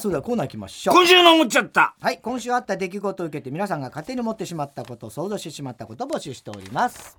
[0.00, 0.94] それではコーナー行きましょう。
[0.94, 1.94] 今週の思っちゃった。
[2.00, 7.18] はい今週あった出来事を受けて皆さんが勝手に持ってしまったこと想像してしまったことを募集しております。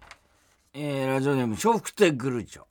[0.73, 2.63] えー、ラジオネーム笑福亭グルーチョ。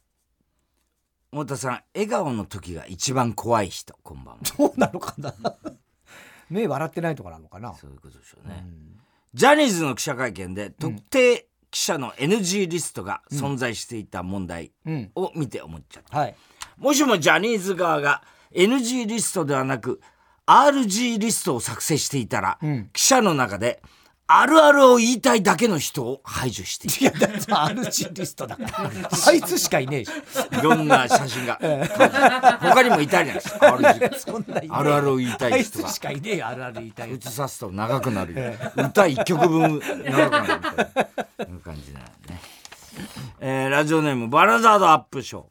[1.33, 3.95] 太田さん笑顔の時が一番怖い人。
[4.03, 4.41] こんばんは。
[4.45, 5.33] そうなのかな。
[6.51, 7.75] 目笑ってないとかなのかな。
[7.75, 8.67] そういうことでしょうね、
[9.35, 15.13] ジャニーズの記者会見で特定記者の NG リストが存在していた問題うん。
[15.15, 16.35] を見て思っちゃった、はい。
[16.79, 20.01] もしもジャニーズ側が NG リストではなく
[20.47, 22.89] RG リストを作成していたら、ん。
[22.93, 23.81] 記者の中で
[24.33, 28.91] あるあるを言いたいだけの人を排除していいやだって RG リストだから。
[29.27, 30.11] あいつしかいねえし。
[30.53, 31.59] るいろんな写真が。
[32.61, 35.89] 他にもいたじゃないですか RG あるあるを言いたあいい人が。
[35.89, 38.53] つしかいねえよあるある言いたい映さすと長くなるよ。
[38.77, 40.87] 歌一曲分長くなるみたい
[41.39, 41.45] な。
[41.47, 42.41] いう感じだよね、
[43.41, 45.45] えーラジオネームバラザードアップショー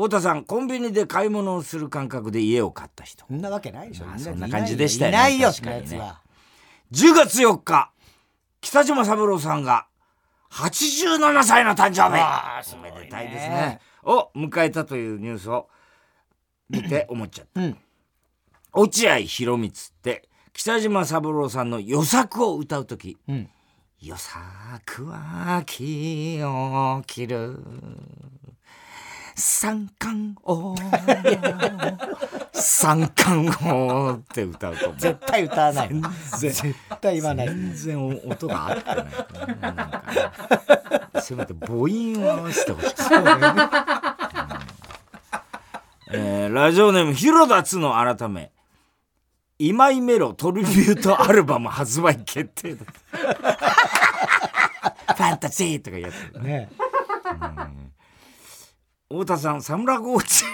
[0.00, 3.26] 太田さんコンビニで買い物をする感覚で家を買った人。
[3.28, 4.06] そんなわけないでしょ。
[4.06, 5.18] まあそんな感じでしたよね。
[5.18, 5.86] いないよ確かにね。
[5.86, 6.20] そんなやつは。
[6.92, 7.92] 10月4日
[8.62, 9.86] 北島三郎さんが
[10.52, 12.18] 87歳の誕生日。
[12.18, 13.80] あおめでたいですね。
[14.02, 15.68] を迎えたというニュースを
[16.70, 17.76] 見て思っちゃった、うん。
[18.72, 23.18] 落合博満って北島三郎さんの予作を歌う時。
[23.28, 23.50] うん
[24.00, 27.62] 「予作は気を切る」
[29.40, 30.76] 三冠王。
[32.52, 34.98] 三冠王って歌うと思う。
[35.00, 36.12] 絶対歌わない全然。
[36.40, 37.46] 絶対言わない。
[37.48, 38.96] 全然音が合ってない。
[38.96, 39.02] な
[39.72, 40.02] んか
[41.14, 41.20] ね。
[41.22, 42.94] せめて母音を合わせてほしい、
[46.12, 48.50] えーラジオネーム広田つの改め。
[49.58, 52.74] 今井メロトリビュートアルバム発売決定。
[52.74, 52.84] だ
[55.14, 56.44] ファンタジーとかやってる。
[56.44, 56.68] ね
[59.12, 60.44] 太田さんサムラゴーチ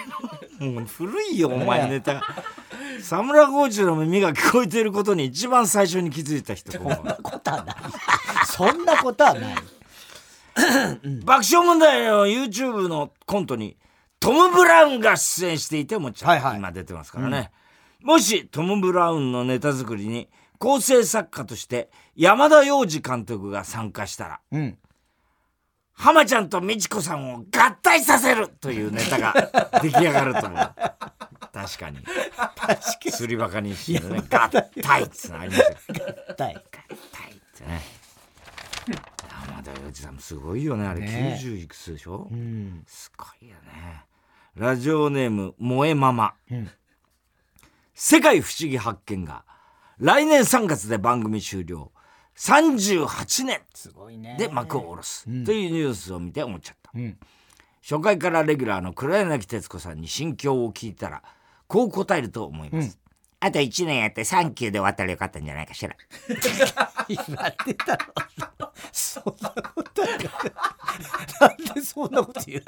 [0.59, 2.23] の古いよお前ネタ
[3.03, 6.75] サムラゴーチの耳が聞こえていることに一番最初に気づいた人。
[6.79, 7.75] こんばんはことはない。
[8.47, 9.55] そんなことはない。
[11.23, 13.77] 爆笑問題の YouTube のコントに
[14.19, 16.57] トム・ブラウンが出演していてもはいはい。
[16.57, 17.51] 今出てますからね、
[18.01, 24.77] もしトム・ブラウンのネタ作りに構成作家として山田洋次監督が参加したらうん
[25.97, 29.33] 浜ちゃんと美智子さんを合体させるというネタが
[29.81, 30.75] 出来上がると思う。
[31.51, 31.97] 確かに。
[32.55, 32.77] 確か
[33.09, 34.19] すりバカにしてね。
[34.19, 35.95] 合体ってのありますよ。
[36.29, 37.81] にたい合体ってね。
[39.49, 40.85] 山田洋次さんもすごいよね。
[40.85, 41.39] あれね。
[41.41, 42.83] 90いくつでしょ、うん。
[42.85, 44.03] すごいよね。
[44.55, 46.69] ラジオネーム萌えママ、ん。
[47.95, 49.43] 世界不思議発見が
[49.97, 51.91] 来年3月で番組終了
[52.37, 53.61] 38年。
[53.73, 54.35] すごいね。
[54.37, 55.23] で幕を下ろす。
[55.25, 57.17] というニュースを見て思っちゃった、ん。
[57.81, 61.23] 初回からレギュラーの黒柳徹子さんに心境を聞いたら
[61.67, 62.99] こう答えると思います、
[63.39, 65.95] あと1年やってサンキューで終わったらよかったんじゃないかしら。
[67.07, 72.63] 言われたろそんなことはなんでそんなこと言う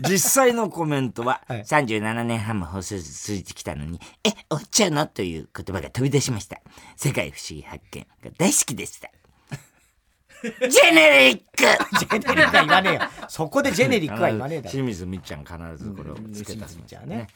[0.08, 1.62] 実際のコメントは、はい。
[1.64, 6.60] 37年半も放送続いてきたのに「え終わっちゃうの?」という言葉が飛び出しました。
[6.96, 9.10] 世界不思議発見が大好きでした。
[10.42, 11.98] ジェネリック！
[12.00, 13.00] ジェネリックは言わねえよ。
[13.28, 14.70] そこでジェネリックは言わねえだろ。
[14.72, 17.28] 清水みっちゃん必ずこれをつけた清水みっちゃんね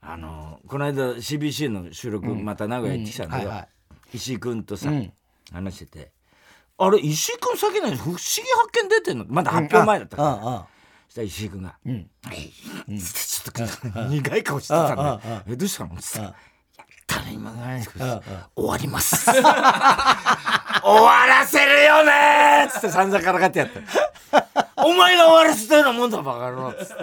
[0.00, 3.52] あのこの間 CBC の収録、また名古屋行ってきたんだけど、
[4.14, 5.12] 石井君とさ、ん。
[5.52, 6.10] 話してて
[6.76, 9.24] あれ石井君先に不思議発見出てんの？
[9.28, 10.66] まだ発表前だったから、
[11.08, 11.90] したら石井君が「ん。
[12.22, 12.52] はい
[13.00, 16.34] ちょっと苦い顔してたんだえどうしたの?」っつって「うんいや
[17.06, 18.22] ただ今がないですけ終
[18.56, 22.66] わります」 終わらせるよね！
[22.68, 24.68] っつって散々からかってやった。
[24.84, 26.68] お前が終わらせたようなもんだバカ野郎。
[26.70, 26.96] っつっ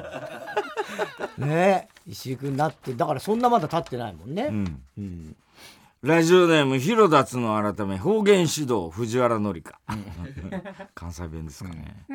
[1.36, 1.42] て。
[1.46, 1.90] ね。
[1.92, 4.84] え石井君なってだからそんなまだ経ってないもんね、うん。
[4.98, 5.36] うん。
[6.02, 9.80] ラジオネーム広田つの改め方言指導藤原紀香。
[10.94, 12.06] 関西弁ですかね。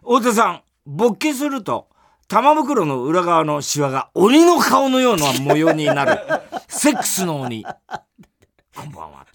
[0.00, 1.88] 太田さん勃起すると
[2.26, 6.20] 玉袋の裏側のシワが鬼の顔のような模様になる。
[6.68, 7.64] セックスの鬼。
[7.64, 9.26] こんばんは。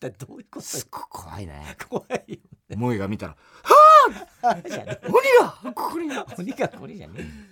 [0.00, 1.76] だどういうことすっごい怖いね。
[1.88, 2.38] 怖いよ
[2.76, 3.36] 萌えが見たら
[4.66, 7.49] じゃね鬼がここに鬼がこれじゃね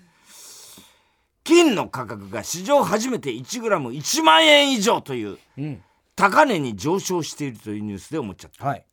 [1.48, 5.82] 金の価格が史上初めて 1g1 万円以上といううん。
[6.14, 8.66] 高値に上昇しているというニュースで思っちゃった。
[8.66, 8.84] はい。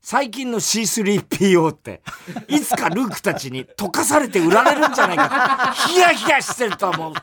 [0.00, 2.02] 最近の C3PO って
[2.46, 7.14] いつかルークたちに溶かされて売られるんじゃないかヒヤヒヤしてると思う。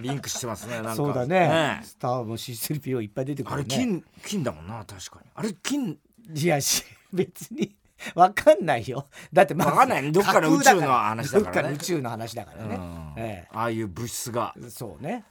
[0.00, 0.94] リンクしてますねなんか。
[0.96, 1.78] そうだね。
[1.80, 5.30] えスターも C3PO いっぱい出てくあれるね金金だもんな確かに。
[5.36, 5.96] あれ金。
[6.34, 6.82] いやし
[7.12, 7.76] 別に
[8.16, 9.06] わかんないよ。
[9.32, 10.10] だってまずわかんない。
[10.10, 11.44] どっかの宇宙の話だからね。
[11.44, 14.54] どっかの宇宙の話だからね、うんえああいう物質が。
[14.56, 15.24] えそうね。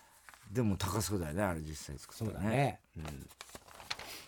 [0.51, 2.79] でも高そうだよねあれ実際作そうったらだね。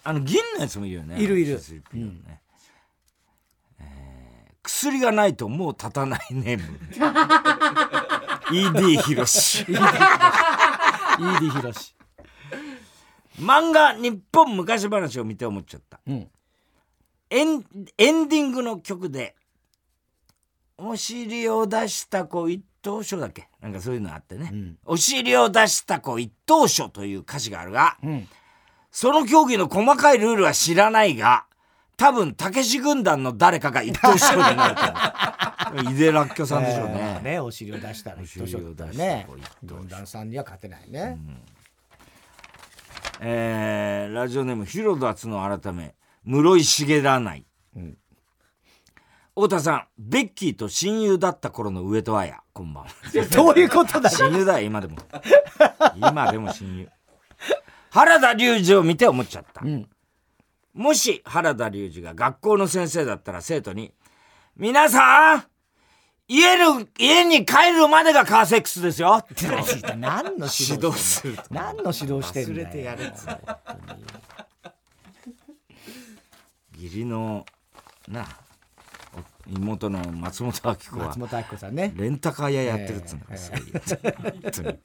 [0.03, 1.59] あの銀のやつもいるよねいるいる。
[1.59, 2.41] C3PO ね。
[3.79, 4.15] えー
[4.63, 6.79] 薬がないともう立たないネーム
[8.49, 11.95] ED ひろし ED ひろし
[13.39, 15.99] 漫画「日本昔話」を見て思っちゃった。
[16.07, 16.31] うん。
[17.29, 17.63] エン
[17.97, 19.35] エンディングの曲で
[20.77, 23.49] 「お尻を出した子一等賞」だっけ？
[23.61, 24.77] なんかそういうのあってね、ん。
[24.85, 28.27] お尻を出した子一等賞という歌詞があるが、うん。
[28.91, 31.45] その競技の細かいルールは知らないが
[31.97, 34.81] 多分たけし軍団の誰かが一等賞になると
[35.81, 39.27] 思う井出らっきょさんでしょうね,、えーねお尻を出したら一等賞だね。
[39.63, 41.17] 軍団さんには勝てないね。
[43.19, 45.95] えーラジオネーム広田つの改め。
[46.23, 47.45] 室井茂らない、
[47.77, 47.97] ん
[49.35, 52.89] 太田さんベッキーと親友だった頃の上戸彩こんばんは。
[53.35, 54.15] どういうことだよ。
[54.15, 54.95] 親友だよ今でも。
[55.97, 56.89] 今でも親友。
[57.89, 59.89] 原田龍二を見て思っちゃった、ん。
[60.73, 63.93] もし原田龍二が学校の先生だったら生徒に
[64.55, 65.43] 「皆さん
[66.29, 69.47] 家の家に帰るまでがカーセックスですよ」って
[69.97, 71.43] 何の指指導すると。
[71.51, 72.67] 何の指導してんだよ。
[72.69, 73.27] 忘れてやつ
[76.81, 77.45] 義理の
[78.07, 78.44] なあ。
[78.44, 78.44] お
[79.47, 81.93] 妹の松本明子は松本明子さんね。
[81.95, 83.71] レンタカー屋やってるっつうんだから、そういう
[84.41, 84.79] 本当に。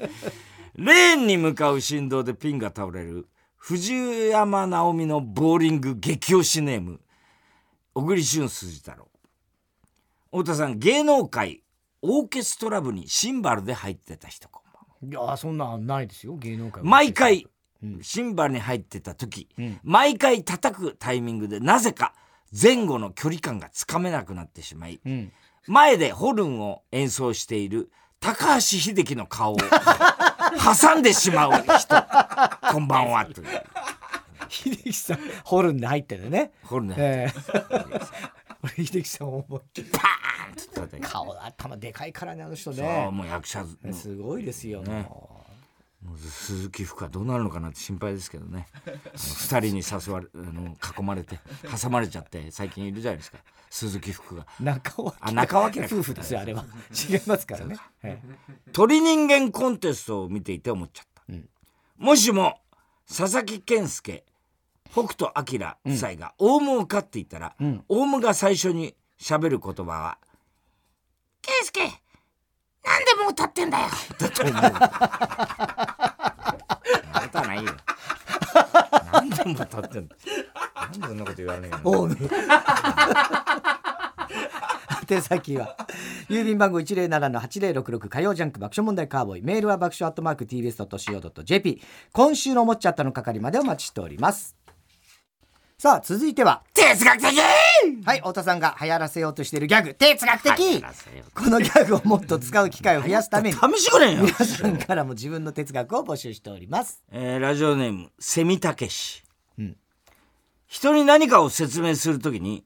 [0.76, 7.00] レーンに向かう振動でピンが倒れる藤山直美のボーリング激推しネーム
[7.94, 9.08] 小栗旬筋太郎。
[10.30, 11.62] 太田さん芸能界
[12.02, 14.80] オーケストラ部にシンバルで入ってた人こんば
[15.10, 16.88] んはいやそんなんないですよ芸能界は。
[16.88, 17.46] 毎回
[17.82, 18.02] うん。
[18.02, 19.80] シンバルに入ってた時、ん。
[19.82, 22.14] 毎回叩くタイミングでなぜか
[22.50, 25.32] 前後の距離感がつかめなくなってしまい、うん。
[25.66, 31.96] 前でホルンを演奏している高橋秀樹の顔を挟んでしまう人。
[32.72, 33.46] こんばんはという。
[34.48, 36.52] 秀樹さんホルンで入ってるね。
[36.64, 38.00] ホルンねええ。
[38.62, 39.90] 俺秀樹さん思いっきり。
[39.90, 43.94] パーンって顔頭でかいからねあの人そうねもう役者の。
[43.94, 45.02] すごいですよ、ね。
[45.08, 45.39] もう
[46.16, 48.66] 鈴木福はどうなるのかなって心配ですけどね。
[48.84, 51.38] あの二人に誘われあの囲まれて
[51.80, 53.38] 挟まれちゃって最近いるじゃないですか。
[53.68, 54.46] 鈴木福が。
[54.58, 56.64] 中尾あ中尾明夫婦ですよあれは。
[56.90, 58.20] 違いますからね、え
[58.72, 61.48] 鳥人間コンテストを見ていて思っちゃった、ん。
[61.98, 62.60] もしも
[63.06, 64.24] 佐々木健介
[64.90, 67.84] 北斗晶夫妻がオウムを飼っていたら、ん。
[67.88, 70.18] オウムが最初に喋る言葉は
[71.42, 71.99] 「健介
[72.84, 73.86] なんでもう立ってんだよ」
[74.18, 74.54] だと思う。
[74.54, 74.68] こ
[77.32, 77.72] とはないよ。
[79.12, 80.16] なんでもう立ってんだ
[80.74, 82.16] なんでそんなこと言われないのオウム
[85.08, 85.76] 宛先は
[86.28, 89.42] 郵便番号107-8066火曜ジャンク爆笑問題カーボーイ。
[89.42, 94.56] メールは爆笑アットマーク TBS.CO.JP 今週の思っちゃったの係までお待ちしております
[95.80, 96.62] さあ続いては。
[96.74, 97.40] 哲学的！
[98.04, 99.94] はい太田さんが流行らせようとしているギャグ。
[99.94, 100.84] 哲学的、
[101.34, 103.56] このギャグをもっと使う機会を増やすために。
[103.56, 104.24] 試してくれんよ。
[104.24, 107.02] 皆さんからも自分の哲学を募集しております。
[107.10, 109.24] えーラジオネームセミたけし、
[109.58, 109.76] うん。
[110.66, 112.62] 人に何かを説明するときに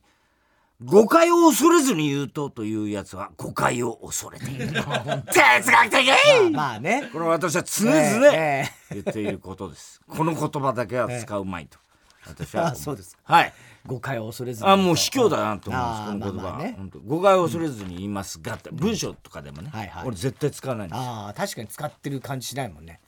[0.82, 4.72] 誤解を恐れずに言うとというやつは誤解を恐れている。
[5.32, 6.50] 哲学的！
[6.50, 7.08] まあね。
[7.12, 11.78] これは私は常々え言っていることです、この言葉だけは使うまいと
[12.26, 12.68] 私は。
[12.68, 13.52] あそうですはい。
[13.86, 14.70] 誤解を恐れずに。
[14.70, 16.46] あもう卑怯だなと思いますあーこの言葉。
[16.46, 16.78] は、まあまあね。
[17.06, 18.70] 誤解を恐れずに言いますがって。
[18.72, 20.06] 文章とかでもね、はいはい。
[20.06, 21.02] 俺絶対使わないんですよ。
[21.04, 23.00] ああ確かに使ってる感じしないもんね。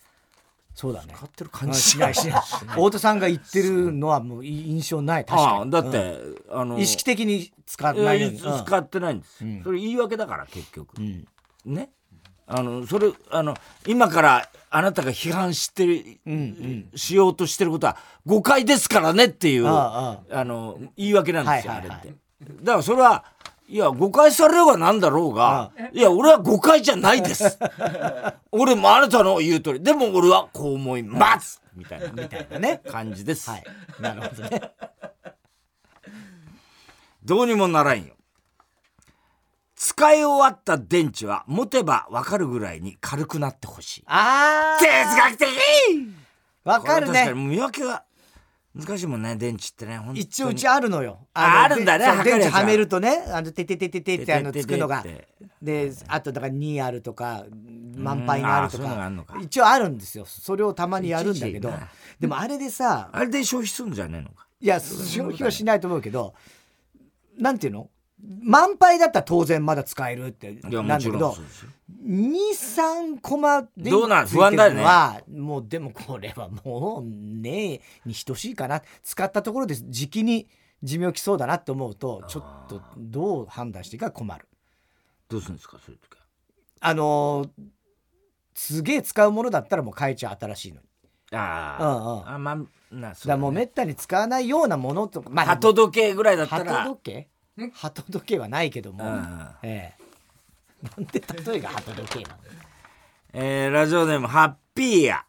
[0.74, 1.14] そうだね。
[1.16, 2.14] 使ってる感あじしない。
[2.14, 5.76] しない太田さんが言ってるのはもう印象ない確あかに。
[5.76, 6.16] あだって、
[6.50, 9.62] あのうん意識的に使わないように使ってないんです、うん。
[9.64, 11.26] それ言い訳だから結局、うん。
[11.64, 11.90] ね
[12.46, 16.36] あのそれあの今からあなたが批判してる、うんう
[16.94, 16.98] ん。
[16.98, 21.98] しようとしてることは誤解ですからねっていうあの言い訳なんですよ、はいはいはい。
[22.00, 22.18] あれって。
[22.62, 23.24] だからそれは
[23.68, 27.58] いや誤解されようがなんだろうがいや俺は誤解じゃないです。
[28.52, 29.82] 俺もあなたの言う通り。
[29.82, 31.62] でも俺はこう思います。
[31.74, 32.80] みたいなみたいなね。
[32.88, 33.64] 感じです、はい。
[34.00, 34.60] なるほどね。
[37.24, 38.14] どうにもならんよ
[39.76, 44.04] 使い終わった電池は持てば分かるぐらいに軽くなってほしい。
[44.06, 45.48] あ哲学的
[46.64, 47.12] わかるね。
[47.12, 48.02] 確かに見分けが
[48.74, 51.26] 難しいもんね電池ってね一応うちあるのよ。
[51.34, 55.04] あのあるんだね電池はめるとねあのてててててってあのつくのが。
[55.60, 57.44] であとだから2あるとか
[57.96, 59.08] 満杯のあるとか。
[59.08, 59.38] るのか。
[59.42, 60.24] 一応あるんですよ。
[60.24, 61.70] それをたまにやるんだけど。
[62.18, 64.46] でもあれでさあれで消費するんじゃねえのか。
[64.58, 66.32] いや消費はしないと思うけど
[67.38, 67.90] なんていうの？
[68.42, 71.70] 満杯だったら当然まだ使えるってなんだけどろんそうですよ。
[72.04, 74.84] 23コマでどうなん不安だよね
[75.32, 80.48] もうでもこれはもうねえに等しいかな使ったところで時期に
[80.82, 84.46] 寿命きそうだなって思うとちょっとどう判断していいか困る。
[85.28, 85.78] どうするんですか？
[85.84, 86.24] そういう時は
[86.80, 87.48] あのー
[88.54, 90.86] すげえ使うものだったらもう変えちゃう新しいのに。
[91.32, 91.90] あうんう
[92.20, 92.28] ん。
[92.28, 92.56] ああまあ
[92.94, 96.72] なそうだからもうめったに使わないようなものとかま鳩時計ぐらいだったら。
[96.84, 97.28] 鳩時計？
[97.72, 100.06] 鳩時計はないけども、うんええ。
[100.98, 102.36] なんで例えが鳩時計なの。
[103.32, 105.24] えーラジオネームハッピーや。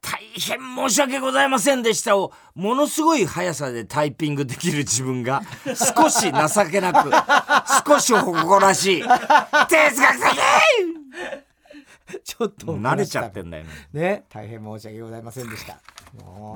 [0.00, 7.10] 大変申し訳ございませんでしたをものすごい速さでタイピングできる自分が少し情けなく
[7.86, 9.02] 少し誇らしい。
[9.02, 9.08] 哲
[10.00, 10.18] 学
[12.24, 13.70] ちょっと的慣れちゃってんだよね。
[13.92, 14.24] ね。
[14.30, 15.78] 大変申し訳ございませんでした。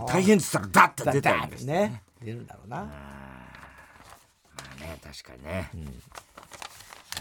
[0.06, 2.02] 大変っつったらダッと出たんですね。
[2.22, 3.21] 出るんだろうな
[4.82, 5.70] ね確かにね、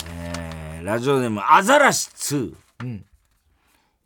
[0.10, 3.06] えーラジオネームアザラシ2うん。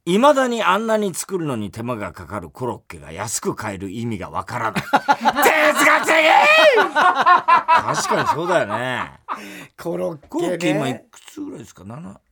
[0.08, 4.84] いまだにあんなに作るのに手間がかかるコロッケが安く買える意味がわからない。
[4.84, 6.16] 哲学的
[6.76, 9.14] 確かにそうだよね。
[9.82, 12.25] コロッケ、ね、コロッケ今いくつぐらいですか？7え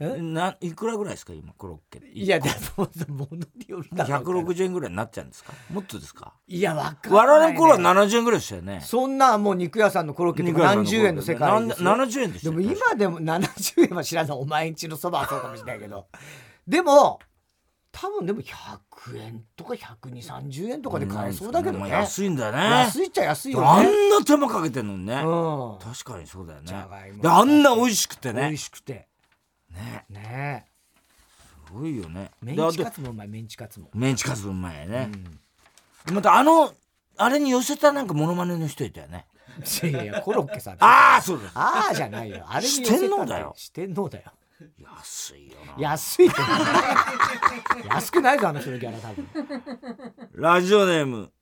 [0.00, 1.32] ないくらぐらいですか？
[1.34, 2.08] 今コロッケって。
[2.08, 5.52] いやでも ものによるだろうから160円ぐらいになっちゃうんですか？
[5.70, 6.32] もっとですか？
[6.46, 8.80] いやわかんない、ね、我々の頃は70円ぐらいでしたよね。
[8.84, 11.84] そんなもう肉屋さんのコロッケとか何十円の世界ですよ。
[11.94, 14.36] なん70円でしたでよも今でも70円は知らない。
[14.38, 16.06] お前んちのそばはそうかもしれないけど。
[16.66, 17.18] でも
[17.92, 21.78] 多分でも100円とか12030円とかで買えそうだけどね。
[21.80, 22.58] まあ安いんだよね。
[22.58, 25.78] 安いっちゃ安いよあねんな手間かけてんのにね、うん。
[25.80, 27.20] 確かにそうだよじゃねがいも。
[27.22, 29.08] であんな美味しくて美味ねしくて
[29.70, 30.04] ね。
[30.08, 30.66] ね。
[31.66, 32.30] すごいよね。
[32.42, 33.88] メンチカツもうまいメンチカツも。
[33.94, 35.10] メンチカツうまいね。
[35.12, 35.24] う、ん。
[36.06, 36.72] でまたあの
[37.16, 39.26] あれに寄せたなんかモノマネの人いたよね。
[39.82, 40.76] いやいやコロッケさん。
[40.82, 42.44] ああそうですああじゃないよ。
[42.48, 43.54] あれに寄せた四天王だよ。
[43.56, 44.32] 四天王だよ。
[44.78, 45.74] 安いよな。
[45.78, 46.36] 安いって。
[47.88, 49.28] 安くないぞあの人のギャラ多分。
[50.34, 51.32] ラジオネーム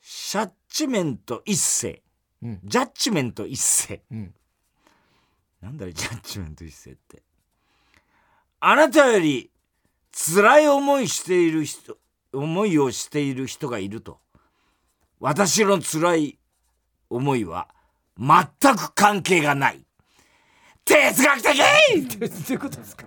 [0.00, 2.02] シャッチメント一世。
[2.42, 2.60] うん。
[2.64, 4.02] ジャッジメント一世。
[4.10, 4.34] うん。
[5.62, 7.22] なんだろジャッジメント一世って
[8.66, 9.50] あなたより
[10.12, 11.98] 辛い思いしている人
[12.32, 14.20] 思いをしている人がいると。
[15.20, 16.38] 私の辛い
[17.10, 17.68] 思いは
[18.18, 19.84] 全く関係がない。
[20.84, 21.58] 哲学的！
[22.18, 23.06] どういうことですか？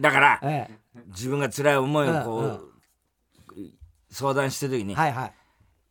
[0.00, 0.70] だからえ
[1.08, 2.70] 自分が辛い思いをこう、うん
[4.10, 5.32] 相談してる時に、えはいはい。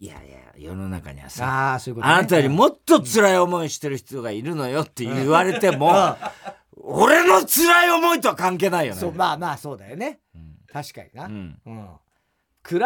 [0.01, 6.17] いやいや世の中にはさあね、あなたよりもっと辛い思いしてる人がいるのよって言われても、
[6.91, 9.00] 俺の辛い思いとは関係ないよね。
[9.00, 10.19] そうまあまあそうだよね。
[10.36, 10.55] うん。
[10.72, 11.77] 確かにな、ううん。
[11.77, 11.89] ん
[12.67, 12.79] 比べ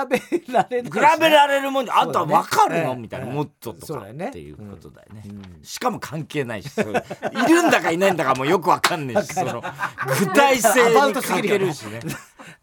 [0.53, 3.33] られないし比べられるもんで、あとは分かるの、みたいな、ええ。
[3.33, 4.27] もっととかね。
[4.27, 5.23] っていうことだよね。
[5.25, 5.63] うん。
[5.63, 9.63] しかも関係ないし、いるんだかいないんだかもよく分かんないし、 その
[10.19, 12.01] 具体性に欠けるしね。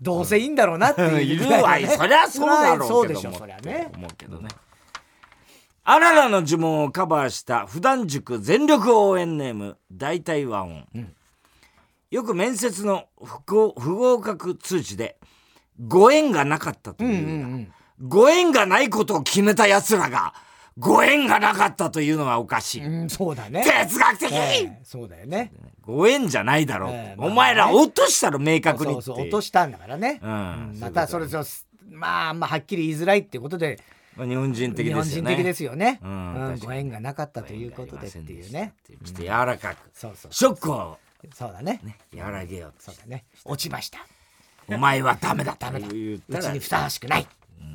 [0.00, 4.48] どうせいいんだろうなっていういるわい、 そりゃそうだろそううでしょけど思うけどね。
[5.84, 11.14] あららの呪文をカバーした普段塾全力応援ネーム大体和音、うん
[12.10, 15.16] よく面接の不合不合格通知で
[15.86, 17.72] ご縁がなかったとうんういう、ん。
[18.02, 20.34] ご縁がないことを決めた奴らが
[20.78, 25.52] ご縁がなかったというのはおかしい、うん、うん、そうだね、哲学的、ええそうだよね。
[25.82, 27.32] ご縁じゃないだろう、ええまあね。
[27.32, 30.78] お前ら落としたろ明確にそうそう落としたんだからね、うん。
[30.80, 31.44] またそれと
[31.90, 33.78] まああんまはっきり言いづらいっていうことで
[34.16, 35.28] まあ日本人的日ですよね。
[35.28, 38.72] 本人的ですよね、うんうんご縁がなかったということでっていうね。
[38.88, 40.32] ちょっと柔らかく、そうそう。
[40.32, 40.98] ショックを
[41.34, 41.80] そうだね。
[41.82, 43.24] ね和らげようとそうだね。
[43.44, 43.98] 落ちました。
[44.68, 45.86] お前はダメだダメだ。
[45.86, 45.94] うち
[46.46, 47.26] にふさわしくない、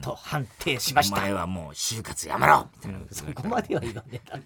[0.01, 1.17] と判定しました。
[1.17, 2.69] お前はもう就活やめろ。
[2.77, 4.43] みたいな、そこまでは言わねえだろ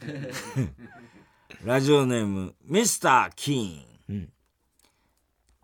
[1.63, 4.29] ラジオネームミスター・キーン、うん。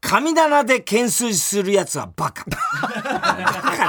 [0.02, 2.46] 神棚で懸垂するやつはバカ。
[2.46, 2.58] バ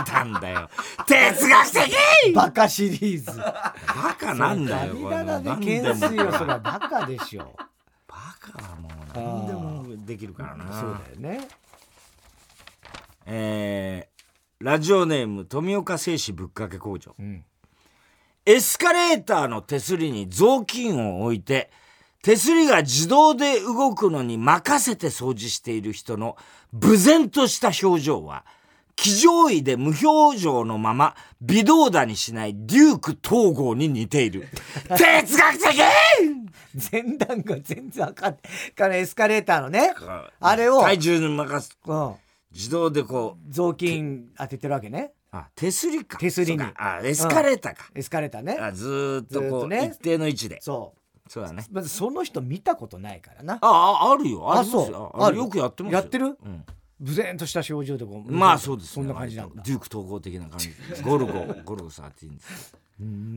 [0.05, 0.71] カなんだよ。
[1.07, 2.33] 哲学的！
[2.35, 3.39] バカシリーズ。
[3.39, 3.75] バ
[4.19, 7.55] カなんだよ神棚で懸垂よそれはバカでしょ。
[8.09, 10.73] バカはもう何でもできるからな。
[10.73, 11.49] そうだよね。
[13.27, 14.17] えー
[14.59, 17.15] ラジオネーム富岡製紙ぶっかけ工場。
[17.19, 17.45] うん。
[18.47, 21.71] エスカレーターの手すりに雑巾を置いて
[22.23, 26.37] 手すりが自動で動くのに任せて掃除している人の
[26.73, 28.47] 無然とした表情は
[28.97, 34.49] 騎乗位で無表情のまま微動だにしないデューク統合に似ている。
[34.97, 35.83] 哲学的！
[36.93, 38.39] 前段が全然あかん
[38.75, 39.95] からエスカレーターのね
[40.41, 41.79] あれを体重に任す。
[41.87, 42.15] うん。
[42.53, 45.13] 自動でこう雑巾当ててるわけね。
[45.31, 46.19] あ手すりか。
[46.19, 46.63] 手すりに。
[46.77, 48.59] あエスカレーターか、エスカレーターね。
[48.59, 49.93] あずーっとこうね。
[49.95, 50.59] 一定の位置で。
[50.63, 50.95] そ
[51.29, 51.67] そうだね。
[51.71, 53.59] まずその人見たことないからな。
[53.61, 54.51] あああるよ。
[54.51, 55.23] ああそう。
[55.23, 55.37] ある。
[55.37, 55.99] よくやってますよ。
[55.99, 56.27] やってる？
[56.27, 56.65] うん
[56.99, 58.93] 無然とした表情でこうまあそうですね。
[58.95, 59.63] そんな感じなんだ。
[59.63, 60.73] デューク統合的な感じ。
[61.03, 61.33] ゴルゴ
[61.65, 62.75] ゴルゴ13です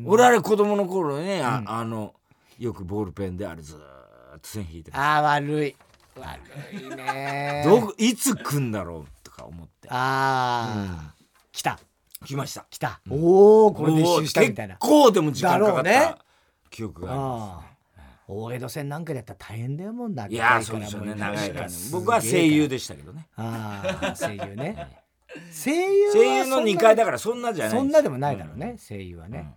[0.06, 2.14] 俺あれ子供の頃ねあ,、あの
[2.58, 5.76] よくボールペンであれずーっと線引いてあー悪い。
[6.16, 6.40] 悪
[6.74, 9.90] いねどこいつ来んだろうとか思って。
[9.90, 11.14] ああ、
[11.52, 11.80] 来た。
[12.26, 12.66] 来ました。
[12.70, 14.76] 来た、おおこれで一周したみたいな。
[14.76, 16.16] 結構でも時間かかっだろうね。
[16.18, 16.26] た
[16.70, 17.42] 記憶があります。
[17.42, 17.70] ああ
[18.32, 20.28] 大江戸線なんかでやったら大変だよもんな。
[20.28, 21.68] いやーそうですよね長いから。
[21.68, 23.28] ね僕は声優でしたけどね。
[23.36, 25.04] ああ声優ね。
[25.52, 28.78] 声 優は声優の2階だかからそんなじゃないそんなでもないだろうね、ん。
[28.78, 29.40] 声優はね。
[29.40, 29.54] うん、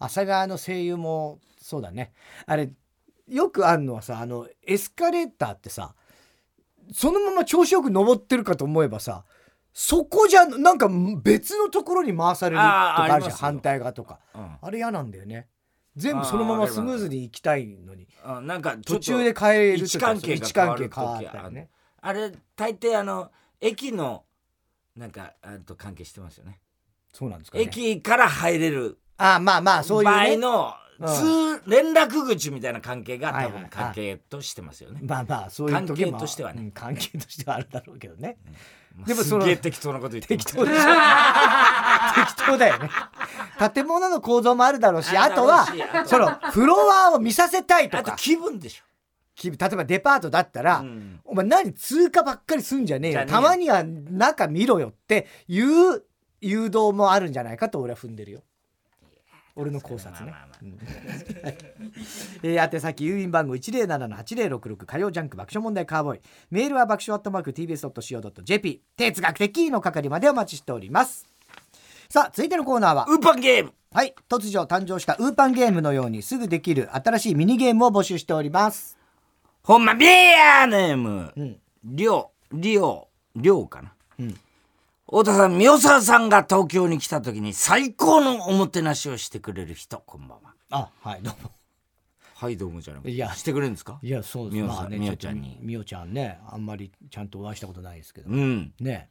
[0.00, 2.12] 朝川の声優もそうだね。
[2.46, 2.68] あれ
[3.28, 5.94] よくあるのはさあのエスカレーターってさ
[6.92, 9.24] そのまま調子よく登ってるかと思えばさ
[9.72, 10.88] そこじゃなんか
[11.22, 14.18] 別のところに回されるとかあるじゃん反対側とか。
[14.34, 14.56] うん。
[14.60, 15.48] あれ嫌なんだよね
[15.96, 18.06] 全部そのままスムーズに行きたいのに。
[18.22, 21.70] あなんか途中で変える位置関係が位置変わる時あね。
[22.02, 24.24] あれ大抵あの駅の
[24.94, 26.60] なんかあと関係してますよね。
[27.12, 27.64] そうなんですかね。
[27.64, 31.06] 駅から入れるあまあまあそういう場合ねのうん。
[31.08, 35.00] 通連絡口みたいな関係が多はいはい分関係としてますよね。
[35.02, 36.62] まあまあそういう時も関係としてはね。
[36.62, 38.36] うん関係としてはあるだろうけどね。
[38.94, 40.80] まあでもそのすげえ適当なこと言って 適当でしょ
[42.16, 42.90] 適当だよね。
[43.74, 45.66] 建物の構造もあるだろうしああとは
[46.06, 48.84] そのフロアを見させたいとあとか気分でしょ。
[49.34, 51.20] き例えばデパートだったら、うん。
[51.24, 53.20] お前何通過ばっかりすんじゃねえよ。
[53.20, 53.26] よ。
[53.26, 56.02] たまには中見ろよっていう
[56.40, 58.42] 誘導もあるんじゃないかと俺は踏んでるよ。
[59.54, 60.34] 俺の考察ね。
[62.42, 66.20] えー宛先郵便番号107-8066火曜ジャンク爆笑問題カーボーイ。
[66.50, 71.35] メールは爆笑アットマーク TBS.CO.JP 哲学的の係までお待ちしております
[72.08, 73.06] さあ続いてのコーナーは。
[73.08, 73.72] ウーパンゲーム。
[73.92, 78.98] はい突如誕生したウーパンゲームのようにすぐできる新しいミニゲームを募集しております。
[79.62, 81.32] ほんまビアネーム。
[81.36, 81.58] うん。
[81.84, 83.92] りょうりょうりょうかな。
[84.20, 84.36] うん。
[85.06, 90.54] 太田さん、宮沢さんが東京に来た時に最高のおもてなしをしてくれる人、こんばんは。
[90.70, 91.50] あはいどうも。
[92.34, 93.32] はい、どうもじゃなくていや。
[93.32, 93.98] してくれるんですか？
[94.02, 94.62] いやそうです。
[94.62, 95.58] みおさんまあねみおちゃんに。
[95.62, 98.72] みおちゃんねあんまりちゃんとお会いしたことないですけど、うん。
[98.78, 99.08] ね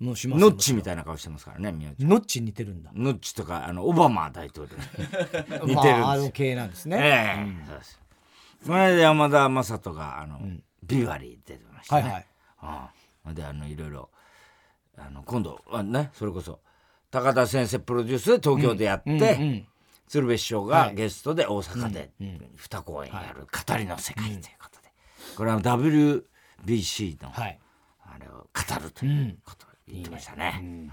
[0.00, 2.08] もうしますノッチみいたいな顔してますからね、みおちゃん。
[2.08, 2.90] ノッチに似てるんだ。
[2.94, 4.76] ノッチとか、あの、オバマ大統領。
[4.76, 5.78] に 似てるんです。
[5.78, 5.84] よ。
[6.00, 8.00] まあ、あの系なんですね、ええそうです。
[8.66, 10.40] この間山田雅人が、あの、
[10.82, 12.02] ビバリー出てましたね。
[12.02, 12.26] はいはい。
[12.60, 13.04] ああ。
[13.32, 14.10] であのいろいろ
[14.98, 16.60] あの今度はねそれこそ
[17.10, 19.66] 高田先生プロデュースで東京でやって、うんうん
[20.06, 20.94] 鶴瓶師匠がはい。
[20.94, 24.92] ゲストで大阪で2公演やる語りの世界ということで、
[25.34, 27.58] これは WBC のはい。
[28.02, 30.60] あれを語るということを言ってましたね。
[30.62, 30.90] うん。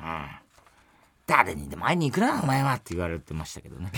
[1.28, 3.92] 誰にでも会いに行くなお前はって言われてましたけどね。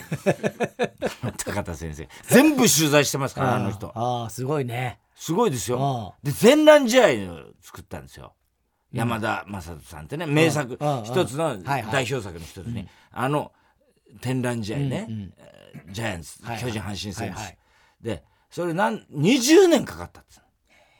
[1.44, 2.08] 高田先生。
[2.24, 3.92] 全部取材してますからあの人。
[3.96, 5.00] ああすごいね。
[5.16, 6.16] すごいですあよ。
[6.22, 8.36] で、全覧試合を作ったんですよ。
[8.92, 10.98] 山田雅人さんってね、名作うん。
[11.00, 13.52] うん、一つの代表作の一つに、あの、
[14.22, 16.64] 天覧試合ね、えージャイアンツ、はいはい。
[16.66, 17.20] 巨人阪神戦です。
[17.22, 17.58] はいはい。
[18.02, 20.42] で、それなん、20年かかったんです。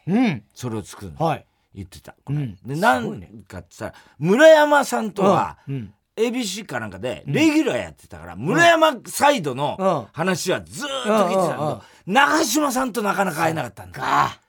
[0.08, 0.44] うん。
[0.56, 1.24] それを作るの。
[1.24, 2.16] はい言ってた。
[2.28, 2.56] うん。
[2.66, 9.58] で、すなんかって言ったら、村山さんとは、うん ABC かなんかでレギュラーやってたから、村山サイドうん。
[9.58, 14.00] の話はずーっと聞いてたんだけど、長嶋さんとなかなか会えなかったんだ。
[14.04, 14.40] あ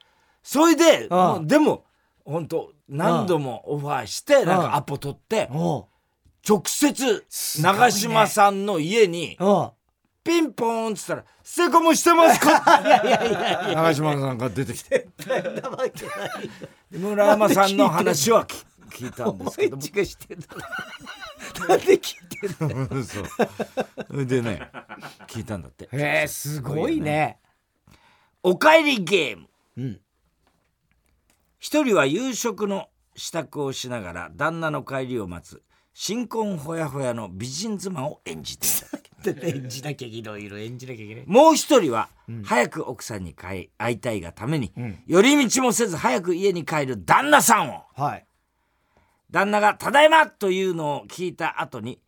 [0.43, 1.11] それで、ん。
[1.11, 1.85] もうでも
[2.27, 5.49] 本当何度もオファーして、なんかアポ取って、
[6.47, 7.25] 直接
[7.63, 9.39] 長嶋さんの家に
[10.25, 12.63] ピンポーンっつったら「セコムしてますか?」
[13.75, 15.07] 長嶋さんが出てきて。
[16.91, 19.83] 村山さんの話は聞聞いたんですけども。
[21.69, 23.05] なんで聞いてんの？
[23.05, 23.21] そ
[24.09, 24.71] うでね
[25.27, 25.89] 聞いたんだって。
[25.93, 27.39] へえすごいね。
[28.43, 29.49] おかえりゲーム。
[29.77, 30.01] うん。
[31.59, 38.99] 一人は夕食の支度をしながら旦那の帰りを待つ新婚ほやほやの美人妻を演じていた
[39.31, 41.25] 演じなきゃいけない色演じなきゃいけない。
[41.27, 42.09] もう一人は、
[42.45, 44.73] 早く奥さんに帰会いたいがために、
[45.07, 47.85] 寄り道もせず早く家に帰る旦那さんを。
[47.97, 48.27] はい。
[49.31, 52.01] 旦那が「ただいま!」というのを聞いた後に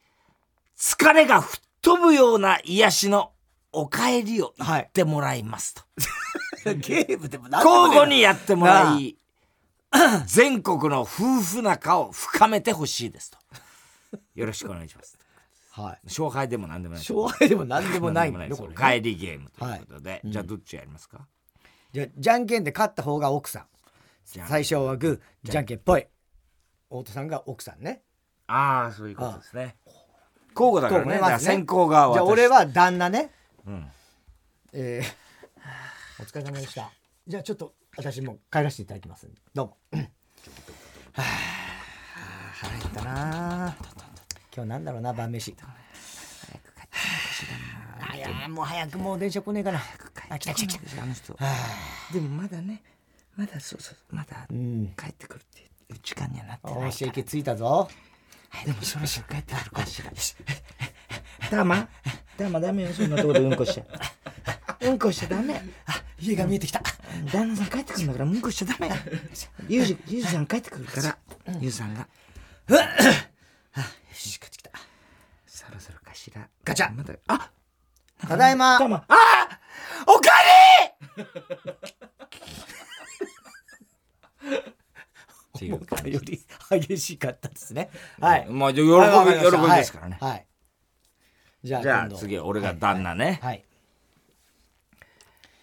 [0.78, 3.32] 疲れが吹っ飛ぶような癒しの
[3.72, 5.82] お帰りを言ってもらいますと、
[6.76, 9.16] ゲームでも何でもね交互にやってもらい
[10.26, 11.06] 全国の夫
[11.40, 13.38] 婦仲を深めてほしいですと。
[14.34, 15.18] よろしくお願いします
[15.76, 15.98] はい。
[16.06, 17.04] 勝敗でも何でもない。
[17.04, 18.32] 勝敗でも何でもない。
[18.32, 21.26] んだ帰りゲームということで、じゃあどっちやりますか、
[21.92, 23.66] じゃあじゃんけんで勝った方が奥さん。
[24.24, 25.78] 最初はグーじゃんけん。
[25.78, 26.06] ぽい。
[26.88, 28.02] 太田さんが奥さんね。
[28.46, 29.76] ああそういうことですね。
[30.58, 31.10] 交互だからね。
[31.12, 33.30] ねだから先行側はじゃあ俺は旦那ね。
[33.66, 33.86] うん。
[34.72, 35.26] えー
[36.18, 36.90] お疲れ様でした。
[37.26, 39.28] じゃあちょっと私も帰らせていただきます。
[39.52, 39.76] どうも。
[41.12, 41.22] はあ
[42.54, 43.76] 腹減ったな
[44.56, 45.54] 今日なんだろうな晩飯。
[48.00, 49.80] あいやもう早くもう電車来ねえかな
[50.30, 51.02] あ来た来た来た。
[51.02, 51.36] あの人。
[52.12, 52.82] でもまだね
[53.36, 54.94] まだそうそうまだうん。
[54.96, 55.64] 帰ってくるってい
[55.94, 57.88] う時間にはなっておないーし駅着いたぞ。
[58.64, 60.10] でもそろそろ帰ってくるかしら。
[61.50, 61.86] ダマ？
[62.38, 63.84] ダマダメよそんなとこでうんこしちゃ
[64.80, 64.88] う。
[64.94, 65.60] んこしちゃダメ。
[65.86, 66.82] あ家が見えてきた。
[67.30, 68.90] 旦那さん帰ってくるんだからうんこしちゃダメ。
[69.68, 71.18] ユージユージさん帰ってくるから。
[71.60, 72.08] ユーさんが
[73.80, 74.70] よし帰ってきた。
[75.46, 76.48] そろそろかしら。
[76.64, 76.92] ガチャ。
[76.92, 77.14] まだ。
[77.28, 77.50] あ
[78.26, 78.78] ただいま。
[78.78, 79.60] ダマあ
[80.06, 80.30] おか
[81.16, 81.24] え
[85.60, 85.72] り。
[85.72, 86.40] 思ったより。
[86.70, 87.90] 激しかったですね。
[88.20, 88.46] はい。
[88.48, 88.96] まあ喜び喜び
[89.76, 90.18] ですからね。
[90.20, 90.30] はい。
[90.30, 90.46] はい。
[91.64, 92.16] じゃあじゃあ今度。
[92.16, 93.40] 次俺が旦那ね。
[93.42, 93.64] はい。